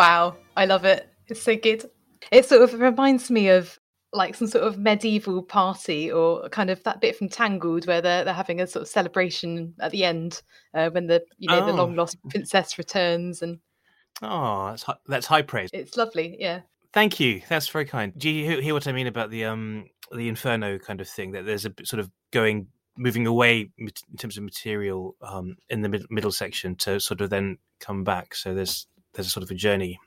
Wow, 0.00 0.38
I 0.56 0.64
love 0.64 0.86
it. 0.86 1.10
It's 1.26 1.42
so 1.42 1.54
good. 1.56 1.84
It 2.32 2.46
sort 2.46 2.62
of 2.62 2.80
reminds 2.80 3.30
me 3.30 3.50
of 3.50 3.78
like 4.14 4.34
some 4.34 4.48
sort 4.48 4.64
of 4.64 4.78
medieval 4.78 5.42
party 5.42 6.10
or 6.10 6.48
kind 6.48 6.70
of 6.70 6.82
that 6.84 7.02
bit 7.02 7.16
from 7.16 7.28
Tangled 7.28 7.86
where 7.86 8.00
they're 8.00 8.24
they're 8.24 8.32
having 8.32 8.62
a 8.62 8.66
sort 8.66 8.80
of 8.80 8.88
celebration 8.88 9.74
at 9.78 9.90
the 9.90 10.06
end 10.06 10.40
uh, 10.72 10.88
when 10.88 11.06
the 11.06 11.22
you 11.36 11.50
know 11.50 11.60
oh. 11.60 11.66
the 11.66 11.74
long 11.74 11.96
lost 11.96 12.16
princess 12.30 12.78
returns 12.78 13.42
and 13.42 13.58
oh 14.22 14.68
that's 14.70 14.84
high, 14.84 14.96
that's 15.06 15.26
high 15.26 15.42
praise. 15.42 15.68
It's 15.74 15.98
lovely, 15.98 16.34
yeah. 16.40 16.60
Thank 16.94 17.20
you. 17.20 17.42
That's 17.50 17.68
very 17.68 17.84
kind. 17.84 18.14
Do 18.16 18.30
you 18.30 18.58
hear 18.58 18.72
what 18.72 18.88
I 18.88 18.92
mean 18.92 19.06
about 19.06 19.28
the 19.28 19.44
um 19.44 19.84
the 20.10 20.30
inferno 20.30 20.78
kind 20.78 21.02
of 21.02 21.08
thing? 21.10 21.32
That 21.32 21.44
there's 21.44 21.66
a 21.66 21.74
sort 21.84 22.00
of 22.00 22.10
going 22.30 22.68
moving 22.96 23.26
away 23.26 23.70
in 23.78 23.90
terms 24.18 24.36
of 24.36 24.44
material 24.44 25.16
um, 25.22 25.56
in 25.68 25.82
the 25.82 25.88
mid- 25.88 26.10
middle 26.10 26.32
section 26.32 26.74
to 26.76 27.00
sort 27.00 27.20
of 27.20 27.30
then 27.30 27.58
come 27.80 28.04
back. 28.04 28.34
So 28.34 28.54
there's 28.54 28.86
there's 29.14 29.26
a 29.26 29.30
sort 29.30 29.44
of 29.44 29.50
a 29.50 29.54
journey 29.54 29.98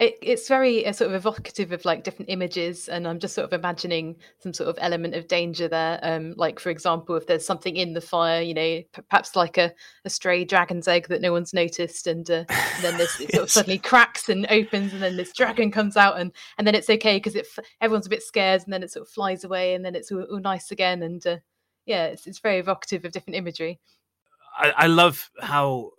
it, 0.00 0.18
it's 0.22 0.48
very 0.48 0.84
uh, 0.84 0.92
sort 0.92 1.10
of 1.10 1.14
evocative 1.14 1.70
of 1.70 1.84
like 1.84 2.02
different 2.02 2.28
images 2.28 2.88
and 2.88 3.06
i'm 3.06 3.20
just 3.20 3.34
sort 3.34 3.44
of 3.44 3.52
imagining 3.52 4.16
some 4.40 4.52
sort 4.52 4.68
of 4.68 4.76
element 4.80 5.14
of 5.14 5.28
danger 5.28 5.68
there 5.68 6.00
um, 6.02 6.34
like 6.36 6.58
for 6.58 6.70
example 6.70 7.14
if 7.14 7.26
there's 7.26 7.46
something 7.46 7.76
in 7.76 7.92
the 7.92 8.00
fire 8.00 8.42
you 8.42 8.54
know 8.54 8.60
p- 8.60 9.02
perhaps 9.08 9.36
like 9.36 9.56
a, 9.56 9.72
a 10.04 10.10
stray 10.10 10.44
dragon's 10.44 10.88
egg 10.88 11.06
that 11.08 11.20
no 11.20 11.32
one's 11.32 11.54
noticed 11.54 12.08
and, 12.08 12.28
uh, 12.30 12.44
and 12.48 12.82
then 12.82 12.98
this 12.98 13.20
yes. 13.20 13.30
sort 13.34 13.44
of 13.44 13.50
suddenly 13.50 13.78
cracks 13.78 14.28
and 14.28 14.46
opens 14.50 14.92
and 14.92 15.02
then 15.02 15.16
this 15.16 15.32
dragon 15.32 15.70
comes 15.70 15.96
out 15.96 16.18
and 16.18 16.32
and 16.58 16.66
then 16.66 16.74
it's 16.74 16.90
okay 16.90 17.16
because 17.16 17.36
it 17.36 17.46
everyone's 17.80 18.06
a 18.06 18.10
bit 18.10 18.22
scared 18.22 18.62
and 18.64 18.72
then 18.72 18.82
it 18.82 18.90
sort 18.90 19.06
of 19.06 19.12
flies 19.12 19.44
away 19.44 19.74
and 19.74 19.84
then 19.84 19.94
it's 19.94 20.10
all, 20.10 20.22
all 20.24 20.40
nice 20.40 20.72
again 20.72 21.02
and 21.02 21.24
uh, 21.26 21.36
yeah 21.86 22.06
it's, 22.06 22.26
it's 22.26 22.40
very 22.40 22.58
evocative 22.58 23.04
of 23.04 23.12
different 23.12 23.36
imagery 23.36 23.78
I, 24.56 24.72
I 24.76 24.86
love 24.88 25.30
how 25.40 25.92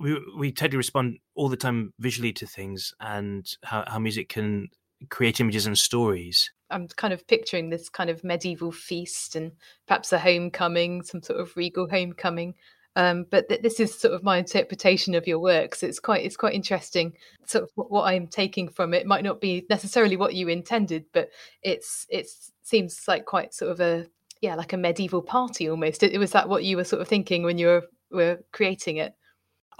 we 0.00 0.20
we 0.36 0.52
totally 0.52 0.76
respond 0.76 1.18
all 1.34 1.48
the 1.48 1.56
time 1.56 1.92
visually 1.98 2.32
to 2.34 2.46
things 2.46 2.92
and 3.00 3.46
how, 3.64 3.84
how 3.86 3.98
music 3.98 4.28
can 4.28 4.68
create 5.08 5.40
images 5.40 5.66
and 5.66 5.78
stories. 5.78 6.50
I'm 6.70 6.86
kind 6.88 7.12
of 7.12 7.26
picturing 7.26 7.70
this 7.70 7.88
kind 7.88 8.10
of 8.10 8.22
medieval 8.22 8.70
feast 8.70 9.34
and 9.34 9.52
perhaps 9.86 10.12
a 10.12 10.18
homecoming, 10.18 11.02
some 11.02 11.22
sort 11.22 11.40
of 11.40 11.56
regal 11.56 11.88
homecoming. 11.88 12.54
Um, 12.96 13.26
but 13.30 13.48
th- 13.48 13.62
this 13.62 13.78
is 13.80 13.98
sort 13.98 14.14
of 14.14 14.22
my 14.22 14.38
interpretation 14.38 15.14
of 15.14 15.26
your 15.26 15.38
works. 15.38 15.82
It's 15.82 16.00
quite 16.00 16.24
it's 16.24 16.36
quite 16.36 16.54
interesting. 16.54 17.14
Sort 17.46 17.64
of 17.64 17.70
what, 17.74 17.90
what 17.90 18.02
I'm 18.02 18.26
taking 18.26 18.68
from 18.68 18.94
it 18.94 19.06
might 19.06 19.24
not 19.24 19.40
be 19.40 19.64
necessarily 19.70 20.16
what 20.16 20.34
you 20.34 20.48
intended, 20.48 21.04
but 21.12 21.30
it's 21.62 22.06
it 22.10 22.26
seems 22.62 23.04
like 23.06 23.24
quite 23.26 23.54
sort 23.54 23.70
of 23.70 23.80
a 23.80 24.06
yeah 24.40 24.54
like 24.56 24.72
a 24.72 24.76
medieval 24.76 25.22
party 25.22 25.68
almost. 25.68 26.02
It, 26.02 26.18
was 26.18 26.32
that 26.32 26.48
what 26.48 26.64
you 26.64 26.76
were 26.76 26.84
sort 26.84 27.02
of 27.02 27.08
thinking 27.08 27.42
when 27.44 27.58
you 27.58 27.66
were 27.68 27.82
were 28.10 28.38
creating 28.52 28.96
it? 28.96 29.14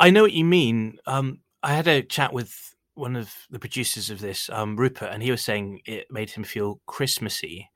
I 0.00 0.08
know 0.08 0.22
what 0.22 0.32
you 0.32 0.46
mean. 0.46 0.98
Um, 1.06 1.40
I 1.62 1.74
had 1.74 1.86
a 1.86 2.02
chat 2.02 2.32
with 2.32 2.74
one 2.94 3.16
of 3.16 3.34
the 3.50 3.58
producers 3.58 4.08
of 4.08 4.18
this, 4.20 4.48
um, 4.50 4.76
Rupert, 4.76 5.10
and 5.12 5.22
he 5.22 5.30
was 5.30 5.44
saying 5.44 5.82
it 5.84 6.06
made 6.10 6.30
him 6.30 6.42
feel 6.42 6.80
Christmassy. 6.86 7.68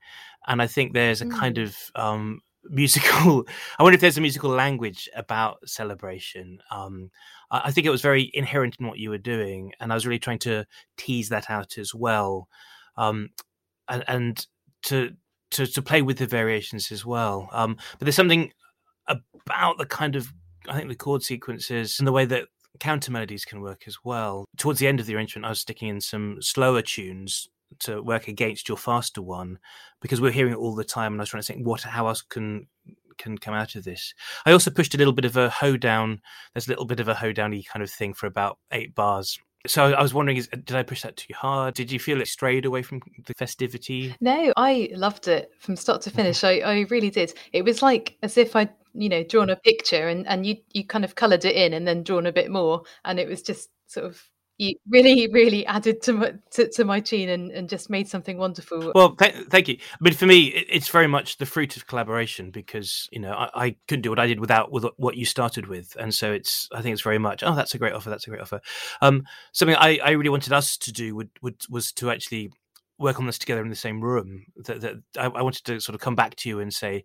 And 0.47 0.59
I 0.59 0.65
think 0.65 0.93
there's 0.93 1.21
a 1.21 1.25
mm. 1.25 1.37
kind 1.37 1.59
of 1.59 1.77
um, 1.93 2.41
musical. 2.63 3.45
I 3.79 3.83
wonder 3.83 3.93
if 3.93 4.01
there's 4.01 4.17
a 4.17 4.21
musical 4.21 4.49
language 4.49 5.07
about 5.15 5.57
celebration. 5.69 6.59
Um, 6.71 7.11
I 7.51 7.71
think 7.71 7.85
it 7.85 7.91
was 7.91 8.01
very 8.01 8.31
inherent 8.33 8.77
in 8.79 8.87
what 8.87 8.97
you 8.97 9.11
were 9.11 9.19
doing, 9.19 9.73
and 9.79 9.91
I 9.91 9.95
was 9.95 10.07
really 10.07 10.19
trying 10.19 10.39
to 10.39 10.65
tease 10.97 11.29
that 11.29 11.51
out 11.51 11.77
as 11.77 11.93
well, 11.93 12.49
um, 12.97 13.29
and, 13.87 14.03
and, 14.07 14.47
to 14.83 15.11
to 15.51 15.67
to 15.67 15.81
play 15.81 16.01
with 16.01 16.17
the 16.17 16.25
variations 16.25 16.91
as 16.91 17.05
well. 17.05 17.49
Um, 17.51 17.77
but 17.99 18.05
there's 18.05 18.15
something 18.15 18.51
about 19.07 19.77
the 19.77 19.85
kind 19.85 20.15
of 20.15 20.33
I 20.69 20.77
think 20.77 20.89
the 20.89 20.95
chord 20.95 21.23
sequences 21.23 21.99
and 21.99 22.07
the 22.07 22.11
way 22.11 22.25
that 22.25 22.47
counter 22.79 23.11
melodies 23.11 23.45
can 23.45 23.61
work 23.61 23.83
as 23.87 23.97
well. 24.03 24.45
Towards 24.57 24.79
the 24.79 24.87
end 24.87 24.99
of 24.99 25.05
the 25.05 25.15
arrangement, 25.15 25.45
I 25.45 25.49
was 25.49 25.59
sticking 25.59 25.87
in 25.87 26.01
some 26.01 26.41
slower 26.41 26.81
tunes 26.81 27.47
to 27.79 28.01
work 28.01 28.27
against 28.27 28.69
your 28.69 28.77
faster 28.77 29.21
one 29.21 29.59
because 30.01 30.21
we 30.21 30.29
are 30.29 30.33
hearing 30.33 30.53
it 30.53 30.57
all 30.57 30.75
the 30.75 30.83
time, 30.83 31.13
and 31.13 31.21
I 31.21 31.23
was 31.23 31.29
trying 31.29 31.43
to 31.43 31.47
think 31.53 31.65
what 31.65 31.81
how 31.81 32.07
else 32.07 32.21
can 32.21 32.67
can 33.17 33.37
come 33.37 33.53
out 33.53 33.75
of 33.75 33.85
this. 33.85 34.13
I 34.45 34.51
also 34.51 34.71
pushed 34.71 34.93
a 34.93 34.97
little 34.97 35.13
bit 35.13 35.25
of 35.25 35.37
a 35.37 35.49
hoedown. 35.49 36.21
There's 36.53 36.67
a 36.67 36.71
little 36.71 36.85
bit 36.85 36.99
of 36.99 37.07
a 37.07 37.13
hoedowny 37.13 37.65
kind 37.65 37.81
of 37.81 37.89
thing 37.89 38.13
for 38.13 38.27
about 38.27 38.57
eight 38.71 38.93
bars 38.93 39.39
so 39.67 39.93
I 39.93 40.01
was 40.01 40.13
wondering, 40.13 40.37
is, 40.37 40.47
did 40.47 40.73
I 40.73 40.83
push 40.83 41.01
that 41.01 41.17
too 41.17 41.33
hard? 41.33 41.73
Did 41.73 41.91
you 41.91 41.99
feel 41.99 42.21
it 42.21 42.27
strayed 42.27 42.65
away 42.65 42.81
from 42.81 43.01
the 43.25 43.33
festivity? 43.33 44.15
No, 44.21 44.53
I 44.57 44.89
loved 44.93 45.27
it 45.27 45.51
from 45.59 45.75
start 45.75 46.01
to 46.03 46.09
finish. 46.11 46.43
I, 46.43 46.59
I 46.59 46.85
really 46.89 47.09
did. 47.09 47.33
It 47.53 47.63
was 47.63 47.81
like 47.81 48.17
as 48.21 48.37
if 48.37 48.55
I'd, 48.55 48.69
you 48.95 49.09
know, 49.09 49.23
drawn 49.23 49.49
a 49.49 49.55
picture 49.55 50.07
and, 50.07 50.27
and 50.27 50.45
you 50.45 50.57
you 50.73 50.85
kind 50.85 51.05
of 51.05 51.15
coloured 51.15 51.45
it 51.45 51.55
in 51.55 51.73
and 51.73 51.87
then 51.87 52.03
drawn 52.03 52.25
a 52.25 52.31
bit 52.31 52.49
more. 52.49 52.83
And 53.03 53.19
it 53.19 53.27
was 53.27 53.41
just 53.41 53.69
sort 53.87 54.05
of 54.05 54.29
you 54.57 54.73
really 54.89 55.27
really 55.31 55.65
added 55.65 56.01
to 56.01 56.13
my 56.13 56.33
to, 56.51 56.69
to 56.69 56.85
my 56.85 56.99
tune 56.99 57.29
and, 57.29 57.51
and 57.51 57.67
just 57.67 57.89
made 57.89 58.07
something 58.07 58.37
wonderful 58.37 58.91
well 58.95 59.13
th- 59.15 59.47
thank 59.49 59.67
you 59.67 59.77
but 59.99 60.15
for 60.15 60.25
me 60.25 60.45
it, 60.47 60.67
it's 60.69 60.87
very 60.87 61.07
much 61.07 61.37
the 61.37 61.45
fruit 61.45 61.75
of 61.75 61.87
collaboration 61.87 62.51
because 62.51 63.09
you 63.11 63.19
know 63.19 63.33
I, 63.33 63.49
I, 63.53 63.75
couldn't 63.87 64.03
do 64.03 64.09
what 64.09 64.19
i 64.19 64.27
did 64.27 64.39
without 64.39 64.71
with 64.71 64.85
what 64.95 65.17
you 65.17 65.25
started 65.25 65.67
with 65.67 65.97
and 65.99 66.13
so 66.13 66.31
it's 66.31 66.69
i 66.73 66.81
think 66.81 66.93
it's 66.93 67.01
very 67.01 67.19
much 67.19 67.43
oh 67.43 67.53
that's 67.53 67.73
a 67.73 67.77
great 67.77 67.93
offer 67.93 68.09
that's 68.09 68.27
a 68.27 68.29
great 68.29 68.41
offer 68.41 68.61
um 69.01 69.23
something 69.51 69.75
i, 69.75 69.99
I 70.03 70.11
really 70.11 70.29
wanted 70.29 70.53
us 70.53 70.77
to 70.77 70.93
do 70.93 71.15
would, 71.15 71.31
would 71.41 71.57
was 71.69 71.91
to 71.93 72.09
actually 72.09 72.51
work 72.97 73.19
on 73.19 73.25
this 73.25 73.37
together 73.37 73.61
in 73.61 73.69
the 73.69 73.75
same 73.75 74.01
room 74.01 74.45
that, 74.55 74.79
that 74.79 74.95
I, 75.17 75.25
I 75.25 75.41
wanted 75.41 75.65
to 75.65 75.81
sort 75.81 75.95
of 75.95 76.01
come 76.01 76.15
back 76.15 76.35
to 76.37 76.49
you 76.49 76.61
and 76.61 76.73
say 76.73 77.03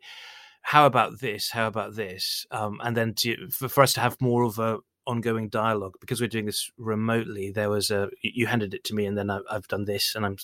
how 0.63 0.87
about 0.87 1.21
this 1.21 1.51
how 1.51 1.67
about 1.67 1.97
this? 1.97 2.47
Um, 2.51 2.81
and 2.83 2.97
then 2.97 3.15
to, 3.15 3.49
for, 3.51 3.69
for 3.69 3.83
us 3.83 3.93
to 3.95 4.01
have 4.01 4.21
more 4.21 4.43
of 4.45 4.59
a 4.59 4.79
ongoing 5.07 5.49
dialogue 5.49 5.95
because 6.01 6.21
we're 6.21 6.29
doing 6.29 6.47
this 6.47 6.71
remotely 6.77 7.51
there 7.51 7.71
was 7.71 7.91
a 7.91 8.09
you 8.23 8.47
handed 8.47 8.75
it 8.75 8.85
to 8.85 8.95
me 8.95 9.07
and 9.07 9.17
then 9.17 9.31
I, 9.31 9.41
have 9.51 9.67
done 9.67 9.87
this 9.87 10.15
and 10.15 10.25
i'm 10.27 10.37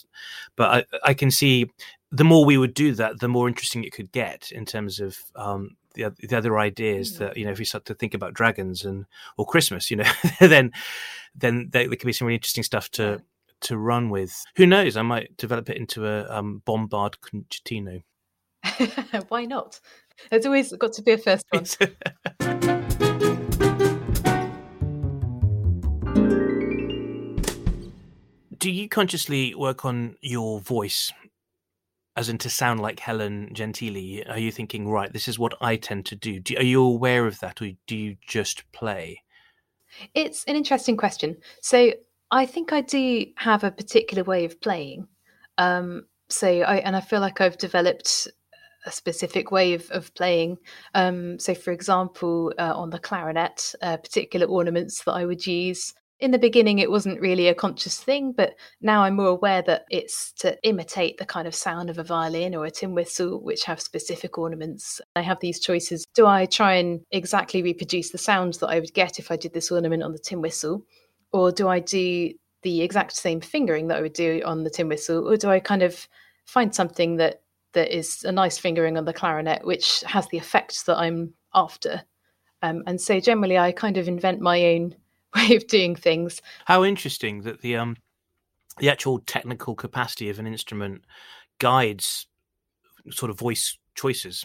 but 0.57 0.89
I, 1.05 1.11
I 1.11 1.15
can 1.15 1.31
see 1.31 1.71
the 2.11 2.25
more 2.25 2.45
we 2.45 2.57
would 2.57 2.75
do 2.75 2.93
that 2.95 3.21
the 3.21 3.29
more 3.29 3.47
interesting 3.49 3.85
it 3.85 3.93
could 3.93 4.11
get 4.11 4.51
in 4.51 4.65
terms 4.65 4.99
of 4.99 5.19
um, 5.37 5.77
the, 5.95 6.13
the 6.19 6.37
other 6.37 6.59
ideas 6.59 7.13
mm-hmm. 7.13 7.25
that 7.25 7.37
you 7.37 7.45
know 7.45 7.53
if 7.53 7.59
we 7.59 7.67
start 7.67 7.85
to 7.85 7.95
think 7.95 8.15
about 8.15 8.35
dragons 8.35 8.85
and 8.85 9.05
or 9.37 9.45
christmas 9.45 9.91
you 9.91 9.99
know 9.99 10.11
then 10.41 10.73
then 11.35 11.69
there, 11.71 11.87
there 11.87 11.97
could 11.97 12.07
be 12.07 12.13
some 12.13 12.27
really 12.27 12.37
interesting 12.37 12.65
stuff 12.65 12.91
to 12.93 13.23
to 13.63 13.77
run 13.77 14.11
with. 14.11 14.45
Who 14.57 14.67
knows? 14.67 14.97
I 14.97 15.03
might 15.03 15.37
develop 15.37 15.71
it 15.71 15.77
into 15.77 16.07
a 16.07 16.29
um, 16.31 16.63
bombard 16.65 17.19
concertino. 17.21 18.03
Why 19.29 19.45
not 19.45 19.81
there's 20.31 20.47
always 20.47 20.73
got 20.73 20.93
to 20.93 21.03
be 21.03 21.13
a 21.13 21.19
first 21.19 21.45
one 21.51 21.65
do 28.67 28.71
you 28.73 28.89
consciously 28.89 29.55
work 29.55 29.85
on 29.85 30.17
your 30.21 30.59
voice 30.61 31.13
as 32.17 32.29
in 32.29 32.39
to 32.39 32.51
sound 32.51 32.81
like 32.81 32.99
Helen 32.99 33.51
Gentili? 33.53 34.29
Are 34.29 34.39
you 34.39 34.51
thinking, 34.51 34.89
right, 34.89 35.13
this 35.13 35.29
is 35.29 35.39
what 35.39 35.55
I 35.61 35.77
tend 35.77 36.07
to 36.07 36.17
do? 36.17 36.41
do? 36.41 36.57
Are 36.57 36.65
you 36.65 36.83
aware 36.83 37.27
of 37.27 37.39
that, 37.41 37.63
or 37.63 37.71
do 37.87 37.97
you 37.97 38.17
just 38.27 38.71
play? 38.73 39.23
It's 40.15 40.43
an 40.45 40.57
interesting 40.57 40.97
question. 40.97 41.37
So 41.61 41.93
I 42.31 42.47
think 42.47 42.73
I 42.73 42.81
do 42.81 43.27
have 43.37 43.63
a 43.65 43.71
particular 43.71 44.25
way 44.25 44.45
of 44.45 44.61
playing. 44.61 45.07
Um, 45.59 46.07
so 46.29 46.49
I 46.49 46.79
and 46.79 46.97
I 46.97 47.01
feel 47.01 47.21
like 47.21 47.41
I've 47.41 47.59
developed 47.59 48.29
a 48.87 48.93
specific 48.93 49.51
way 49.51 49.75
of, 49.75 49.91
of 49.91 50.15
playing. 50.15 50.57
Um, 50.95 51.39
so, 51.39 51.55
for 51.55 51.73
example, 51.73 52.53
uh, 52.59 52.73
on 52.75 52.91
the 52.91 52.99
clarinet, 52.99 53.75
uh, 53.83 53.99
particular 53.99 54.47
ornaments 54.47 55.05
that 55.05 55.13
I 55.13 55.27
would 55.27 55.47
use. 55.47 55.93
In 56.19 56.31
the 56.31 56.39
beginning 56.39 56.79
it 56.79 56.91
wasn't 56.91 57.21
really 57.21 57.47
a 57.47 57.55
conscious 57.55 58.03
thing 58.03 58.33
but 58.33 58.55
now 58.81 59.03
i'm 59.03 59.17
more 59.17 59.29
aware 59.29 59.61
that 59.61 59.85
it's 59.91 60.33
to 60.39 60.57
imitate 60.63 61.19
the 61.19 61.27
kind 61.27 61.47
of 61.47 61.55
sound 61.55 61.91
of 61.91 61.99
a 61.99 62.03
violin 62.03 62.55
or 62.55 62.65
a 62.65 62.71
tin 62.71 62.95
whistle 62.95 63.39
which 63.43 63.65
have 63.65 63.83
specific 63.83 64.39
ornaments. 64.39 64.99
I 65.15 65.21
have 65.21 65.41
these 65.41 65.61
choices. 65.61 66.07
Do 66.15 66.27
i 66.27 66.47
try 66.47 66.77
and 66.77 67.03
exactly 67.11 67.63
reproduce 67.63 68.13
the 68.13 68.19
sounds 68.19 68.59
that 68.59 68.69
i 68.69 68.81
would 68.81 68.95
get 68.95 69.19
if 69.19 69.31
i 69.31 69.37
did 69.37 69.53
this 69.53 69.71
ornament 69.71 70.03
on 70.03 70.13
the 70.13 70.19
tin 70.19 70.41
whistle? 70.41 70.87
Or 71.33 71.53
do 71.53 71.69
i 71.69 71.81
do 71.81 72.33
the 72.63 72.81
exact 72.81 73.15
same 73.15 73.43
fingering 73.43 73.89
that 73.89 73.99
i 73.99 74.01
would 74.01 74.15
do 74.15 74.41
on 74.43 74.65
the 74.65 74.71
tin 74.71 74.89
whistle? 74.89 75.29
Or 75.31 75.37
do 75.37 75.51
i 75.51 75.61
kind 75.61 75.83
of 75.83 76.09
find 76.47 76.75
something 76.75 77.17
that 77.17 77.43
that 77.77 77.97
is 77.97 78.25
a 78.25 78.33
nice 78.33 78.59
fingering 78.59 78.99
on 78.99 79.05
the 79.05 79.13
clarinet 79.13 79.65
which 79.65 80.03
has 80.07 80.27
the 80.29 80.39
effects 80.39 80.83
that 80.83 80.97
i'm 80.97 81.33
after 81.55 82.03
um, 82.63 82.83
and 82.87 83.01
so 83.01 83.21
generally 83.21 83.57
i 83.57 83.71
kind 83.71 83.97
of 83.97 84.09
invent 84.09 84.41
my 84.41 84.65
own 84.65 84.95
way 85.37 85.57
of 85.57 85.67
doing 85.67 85.95
things. 85.95 86.41
How 86.65 86.85
interesting 86.85 87.43
that 87.43 87.61
the 87.61 87.77
um 87.77 87.97
the 88.79 88.91
actual 88.91 89.21
technical 89.21 89.75
capacity 89.75 90.29
of 90.29 90.39
an 90.39 90.47
instrument 90.47 91.05
guides 91.59 92.27
sort 93.11 93.31
of 93.31 93.39
voice 93.39 93.79
choices. 93.95 94.45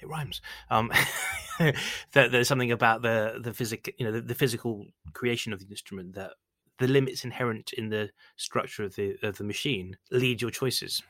It 0.00 0.08
rhymes. 0.08 0.40
Um, 0.70 0.90
that 1.58 2.30
there's 2.30 2.48
something 2.48 2.72
about 2.72 3.02
the 3.02 3.40
the 3.42 3.52
physic, 3.52 3.94
you 3.98 4.06
know, 4.06 4.12
the, 4.12 4.20
the 4.20 4.34
physical 4.34 4.86
creation 5.12 5.52
of 5.52 5.60
the 5.60 5.66
instrument 5.66 6.14
that 6.14 6.32
the 6.78 6.86
limits 6.86 7.24
inherent 7.24 7.72
in 7.72 7.88
the 7.88 8.10
structure 8.36 8.84
of 8.84 8.94
the 8.94 9.16
of 9.22 9.38
the 9.38 9.44
machine 9.44 9.96
lead 10.10 10.40
your 10.40 10.50
choices. 10.50 11.02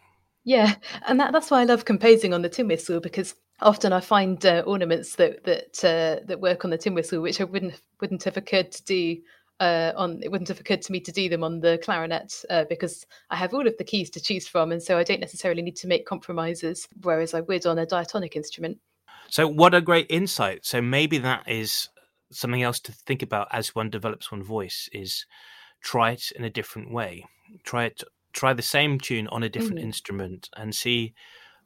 Yeah, 0.45 0.75
and 1.07 1.21
that, 1.21 1.33
that's 1.33 1.51
why 1.51 1.61
I 1.61 1.65
love 1.65 1.85
composing 1.85 2.33
on 2.33 2.43
the 2.43 2.49
tin 2.49 2.69
whistle 2.69 3.01
because 3.01 3.35
often 3.61 3.93
I 3.93 4.01
find 4.01 4.45
uh, 4.47 4.63
ornaments 4.67 5.17
that 5.17 5.45
that 5.45 5.85
uh, 5.85 6.25
that 6.27 6.41
work 6.41 6.65
on 6.65 6.71
the 6.71 6.79
tin 6.79 6.95
whistle 6.95 7.21
which 7.21 7.41
I 7.41 7.45
wouldn't 7.45 7.81
wouldn't 8.01 8.25
have 8.25 8.37
occurred 8.37 8.73
to 8.73 8.85
do 8.85 9.19
uh, 9.61 9.93
on 9.97 10.23
it 10.23 10.31
wouldn't 10.31 10.49
have 10.49 10.61
occurred 10.61 10.83
to 10.83 10.93
me 10.93 11.01
to 11.01 11.13
do 11.13 11.29
them 11.29 11.43
on 11.43 11.61
the 11.61 11.79
clarinet 11.83 12.45
uh, 12.51 12.65
because 12.69 13.05
I 13.31 13.37
have 13.37 13.55
all 13.55 13.67
of 13.67 13.77
the 13.77 13.85
keys 13.85 14.11
to 14.11 14.21
choose 14.21 14.47
from, 14.47 14.73
and 14.73 14.83
so 14.83 14.99
I 14.99 15.05
don't 15.05 15.21
necessarily 15.21 15.63
need 15.63 15.77
to 15.77 15.89
make 15.89 16.07
compromises, 16.07 16.87
whereas 17.03 17.35
I 17.35 17.41
would 17.41 17.67
on 17.67 17.79
a 17.79 17.87
diatonic 17.87 18.37
instrument. 18.37 18.79
So, 19.29 19.49
what 19.49 19.75
a 19.75 19.81
great 19.81 20.07
insight! 20.11 20.65
So 20.65 20.81
maybe 20.81 21.19
that 21.19 21.49
is 21.49 21.89
something 22.31 22.63
else 22.63 22.79
to 22.81 22.93
think 22.93 23.23
about 23.23 23.49
as 23.53 23.75
one 23.75 23.91
develops 23.91 24.31
one 24.31 24.43
voice 24.43 24.89
is 24.93 25.27
try 25.83 26.13
it 26.13 26.31
in 26.37 26.45
a 26.45 26.51
different 26.51 26.93
way. 26.93 27.25
Try 27.65 27.87
it, 27.87 28.03
try 28.39 28.53
the 28.53 28.63
same 28.63 28.99
tune 28.99 29.27
on 29.29 29.43
a 29.43 29.49
different 29.49 29.79
mm. 29.79 29.83
instrument, 29.83 30.49
and 30.57 30.75
see 30.75 31.15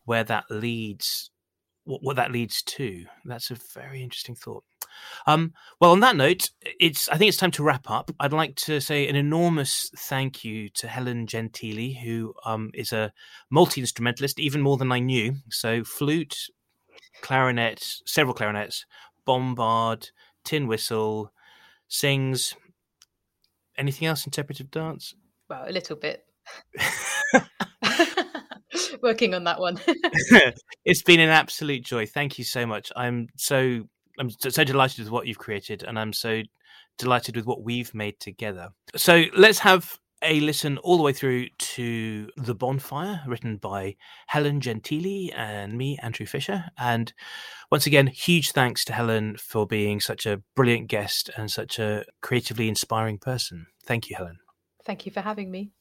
where 0.04 0.24
that 0.24 0.44
leads. 0.50 1.30
What, 1.85 2.02
what 2.02 2.16
that 2.16 2.30
leads 2.30 2.62
to. 2.62 3.04
That's 3.24 3.50
a 3.50 3.56
very 3.74 4.02
interesting 4.02 4.37
thought. 4.37 4.62
Um, 5.26 5.52
well, 5.80 5.92
on 5.92 6.00
that 6.00 6.16
note, 6.16 6.50
it's 6.80 7.08
I 7.08 7.16
think 7.16 7.28
it's 7.28 7.38
time 7.38 7.50
to 7.52 7.62
wrap 7.62 7.90
up. 7.90 8.11
I'd 8.20 8.32
like 8.32 8.54
to 8.56 8.80
say 8.80 9.08
an 9.08 9.16
enormous 9.16 9.90
thank 9.96 10.44
you 10.44 10.68
to 10.70 10.88
Helen 10.88 11.26
Gentili, 11.26 12.00
who 12.00 12.35
um, 12.44 12.70
is 12.74 12.92
a 12.92 13.12
multi 13.50 13.80
instrumentalist, 13.80 14.38
even 14.38 14.61
more 14.61 14.76
than 14.76 14.92
I 14.92 15.00
knew. 15.00 15.35
So, 15.50 15.85
flute, 15.85 16.37
clarinet, 17.20 17.82
several 18.06 18.35
clarinets, 18.35 18.87
bombard, 19.24 20.08
tin 20.44 20.66
whistle, 20.66 21.32
sings. 21.88 22.54
Anything 23.76 24.06
else? 24.06 24.26
Interpretive 24.26 24.70
dance? 24.70 25.14
Well, 25.48 25.64
a 25.66 25.72
little 25.72 25.96
bit. 25.96 26.24
Working 29.02 29.34
on 29.34 29.44
that 29.44 29.60
one. 29.60 29.78
it's 30.84 31.02
been 31.02 31.20
an 31.20 31.28
absolute 31.28 31.84
joy. 31.84 32.06
Thank 32.06 32.38
you 32.38 32.44
so 32.44 32.66
much. 32.66 32.90
I'm 32.96 33.28
so 33.36 33.82
I'm 34.18 34.30
so 34.30 34.64
delighted 34.64 35.00
with 35.00 35.10
what 35.10 35.26
you've 35.26 35.38
created, 35.38 35.82
and 35.82 35.98
I'm 35.98 36.12
so 36.12 36.42
delighted 36.98 37.36
with 37.36 37.46
what 37.46 37.62
we've 37.62 37.94
made 37.94 38.20
together. 38.20 38.70
So 38.96 39.24
let's 39.34 39.60
have 39.60 39.98
a 40.22 40.40
listen 40.40 40.78
all 40.78 40.96
the 40.96 41.02
way 41.02 41.12
through 41.12 41.48
to 41.58 42.28
The 42.36 42.54
Bonfire, 42.54 43.22
written 43.26 43.56
by 43.56 43.96
Helen 44.28 44.60
Gentili 44.60 45.36
and 45.36 45.76
me, 45.76 45.98
Andrew 46.00 46.26
Fisher. 46.26 46.66
And 46.78 47.12
once 47.70 47.86
again, 47.86 48.06
huge 48.06 48.52
thanks 48.52 48.84
to 48.86 48.92
Helen 48.92 49.36
for 49.36 49.66
being 49.66 50.00
such 50.00 50.26
a 50.26 50.42
brilliant 50.54 50.88
guest 50.88 51.30
and 51.36 51.50
such 51.50 51.78
a 51.78 52.04
creatively 52.20 52.68
inspiring 52.68 53.18
person. 53.18 53.66
Thank 53.84 54.08
you, 54.08 54.16
Helen. 54.16 54.38
Thank 54.84 55.06
you 55.06 55.12
for 55.12 55.20
having 55.20 55.50
me. 55.50 55.72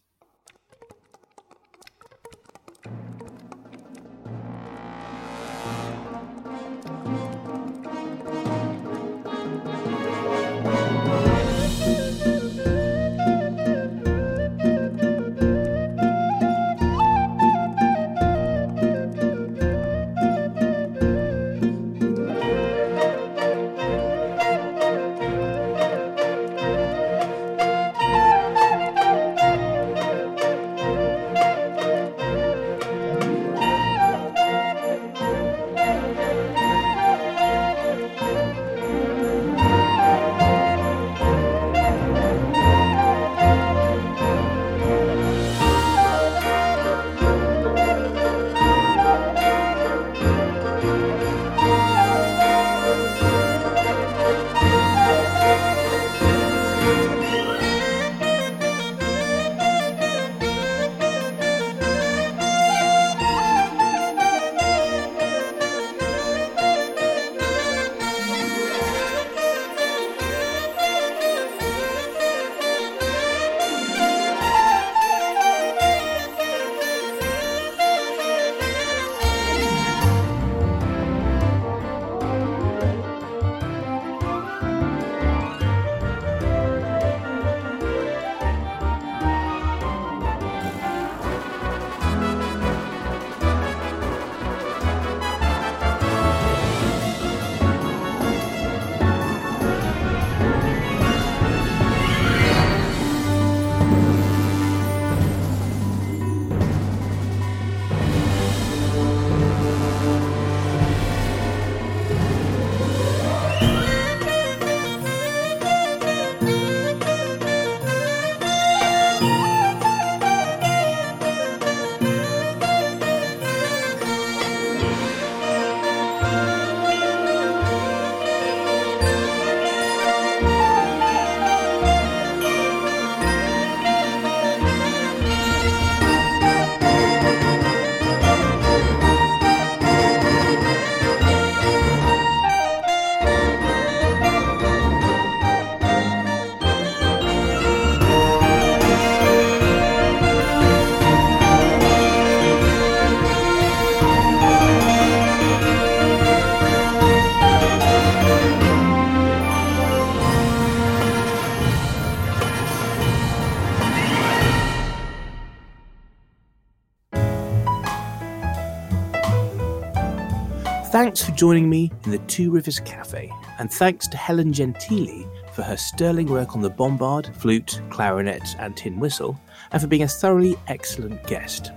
Thanks 171.11 171.25
for 171.25 171.35
joining 171.35 171.69
me 171.69 171.91
in 172.05 172.11
the 172.11 172.19
Two 172.19 172.51
Rivers 172.51 172.79
Cafe, 172.79 173.29
and 173.59 173.69
thanks 173.69 174.07
to 174.07 174.15
Helen 174.15 174.53
Gentili 174.53 175.29
for 175.53 175.61
her 175.61 175.75
sterling 175.75 176.27
work 176.27 176.55
on 176.55 176.61
the 176.61 176.69
bombard, 176.69 177.35
flute, 177.35 177.81
clarinet, 177.89 178.55
and 178.59 178.77
tin 178.77 178.97
whistle, 178.97 179.37
and 179.73 179.81
for 179.81 179.89
being 179.89 180.03
a 180.03 180.07
thoroughly 180.07 180.55
excellent 180.69 181.21
guest. 181.27 181.73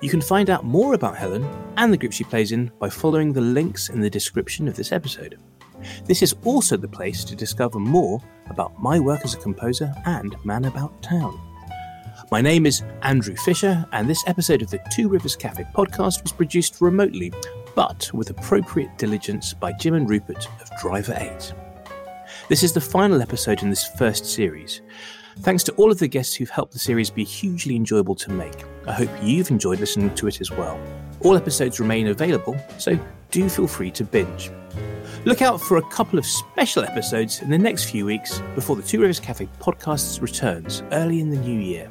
You 0.00 0.10
can 0.10 0.20
find 0.20 0.50
out 0.50 0.64
more 0.64 0.94
about 0.94 1.16
Helen 1.16 1.48
and 1.76 1.92
the 1.92 1.96
group 1.96 2.12
she 2.12 2.24
plays 2.24 2.50
in 2.50 2.72
by 2.80 2.90
following 2.90 3.32
the 3.32 3.40
links 3.40 3.90
in 3.90 4.00
the 4.00 4.10
description 4.10 4.66
of 4.66 4.74
this 4.74 4.90
episode. 4.90 5.38
This 6.06 6.20
is 6.20 6.34
also 6.42 6.76
the 6.76 6.88
place 6.88 7.22
to 7.26 7.36
discover 7.36 7.78
more 7.78 8.20
about 8.50 8.82
my 8.82 8.98
work 8.98 9.20
as 9.22 9.34
a 9.34 9.38
composer 9.38 9.94
and 10.04 10.34
man 10.44 10.64
about 10.64 11.00
town. 11.00 11.40
My 12.32 12.42
name 12.42 12.66
is 12.66 12.82
Andrew 13.02 13.36
Fisher, 13.36 13.86
and 13.92 14.10
this 14.10 14.22
episode 14.26 14.62
of 14.62 14.70
the 14.70 14.80
Two 14.92 15.08
Rivers 15.08 15.36
Cafe 15.36 15.64
podcast 15.74 16.22
was 16.22 16.32
produced 16.32 16.80
remotely 16.80 17.32
but 17.78 18.12
with 18.12 18.28
appropriate 18.30 18.98
diligence 18.98 19.54
by 19.54 19.70
Jim 19.70 19.94
and 19.94 20.10
Rupert 20.10 20.48
of 20.60 20.68
Driver 20.80 21.14
8. 21.16 21.54
This 22.48 22.64
is 22.64 22.72
the 22.72 22.80
final 22.80 23.22
episode 23.22 23.62
in 23.62 23.70
this 23.70 23.86
first 23.86 24.26
series. 24.26 24.82
Thanks 25.42 25.62
to 25.62 25.72
all 25.74 25.92
of 25.92 26.00
the 26.00 26.08
guests 26.08 26.34
who've 26.34 26.50
helped 26.50 26.72
the 26.72 26.80
series 26.80 27.08
be 27.08 27.22
hugely 27.22 27.76
enjoyable 27.76 28.16
to 28.16 28.32
make. 28.32 28.64
I 28.88 28.92
hope 28.92 29.10
you've 29.22 29.52
enjoyed 29.52 29.78
listening 29.78 30.12
to 30.16 30.26
it 30.26 30.40
as 30.40 30.50
well. 30.50 30.76
All 31.20 31.36
episodes 31.36 31.78
remain 31.78 32.08
available, 32.08 32.56
so 32.78 32.98
do 33.30 33.48
feel 33.48 33.68
free 33.68 33.92
to 33.92 34.02
binge. 34.02 34.50
Look 35.24 35.40
out 35.40 35.60
for 35.60 35.76
a 35.76 35.88
couple 35.88 36.18
of 36.18 36.26
special 36.26 36.82
episodes 36.82 37.42
in 37.42 37.48
the 37.48 37.58
next 37.58 37.84
few 37.90 38.04
weeks 38.04 38.42
before 38.56 38.74
the 38.74 38.82
Two 38.82 39.02
Rivers 39.02 39.20
Cafe 39.20 39.48
podcast 39.60 40.20
returns 40.20 40.82
early 40.90 41.20
in 41.20 41.30
the 41.30 41.36
new 41.36 41.60
year. 41.60 41.88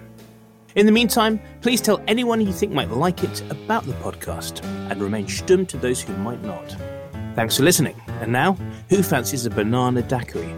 In 0.78 0.86
the 0.86 0.92
meantime, 0.92 1.40
please 1.62 1.82
tell 1.82 2.00
anyone 2.08 2.40
you 2.40 2.54
think 2.54 2.72
might 2.72 2.92
like 2.92 3.24
it 3.24 3.42
about 3.50 3.86
the 3.86 3.94
podcast 3.94 4.64
and 4.92 5.02
remain 5.02 5.26
stum 5.26 5.68
to 5.70 5.78
those 5.78 6.04
who 6.04 6.16
might 6.18 6.44
not. 6.44 6.78
Thanks 7.34 7.58
for 7.58 7.64
listening. 7.64 8.00
And 8.22 8.32
now, 8.32 8.54
who 8.88 9.02
fancies 9.02 9.48
a 9.48 9.50
banana 9.50 10.04
daiquiri? 10.04 10.54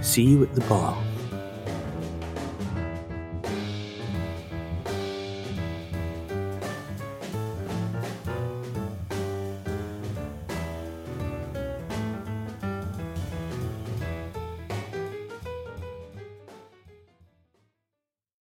See 0.00 0.22
you 0.22 0.44
at 0.44 0.54
the 0.54 0.62
bar. 0.62 0.96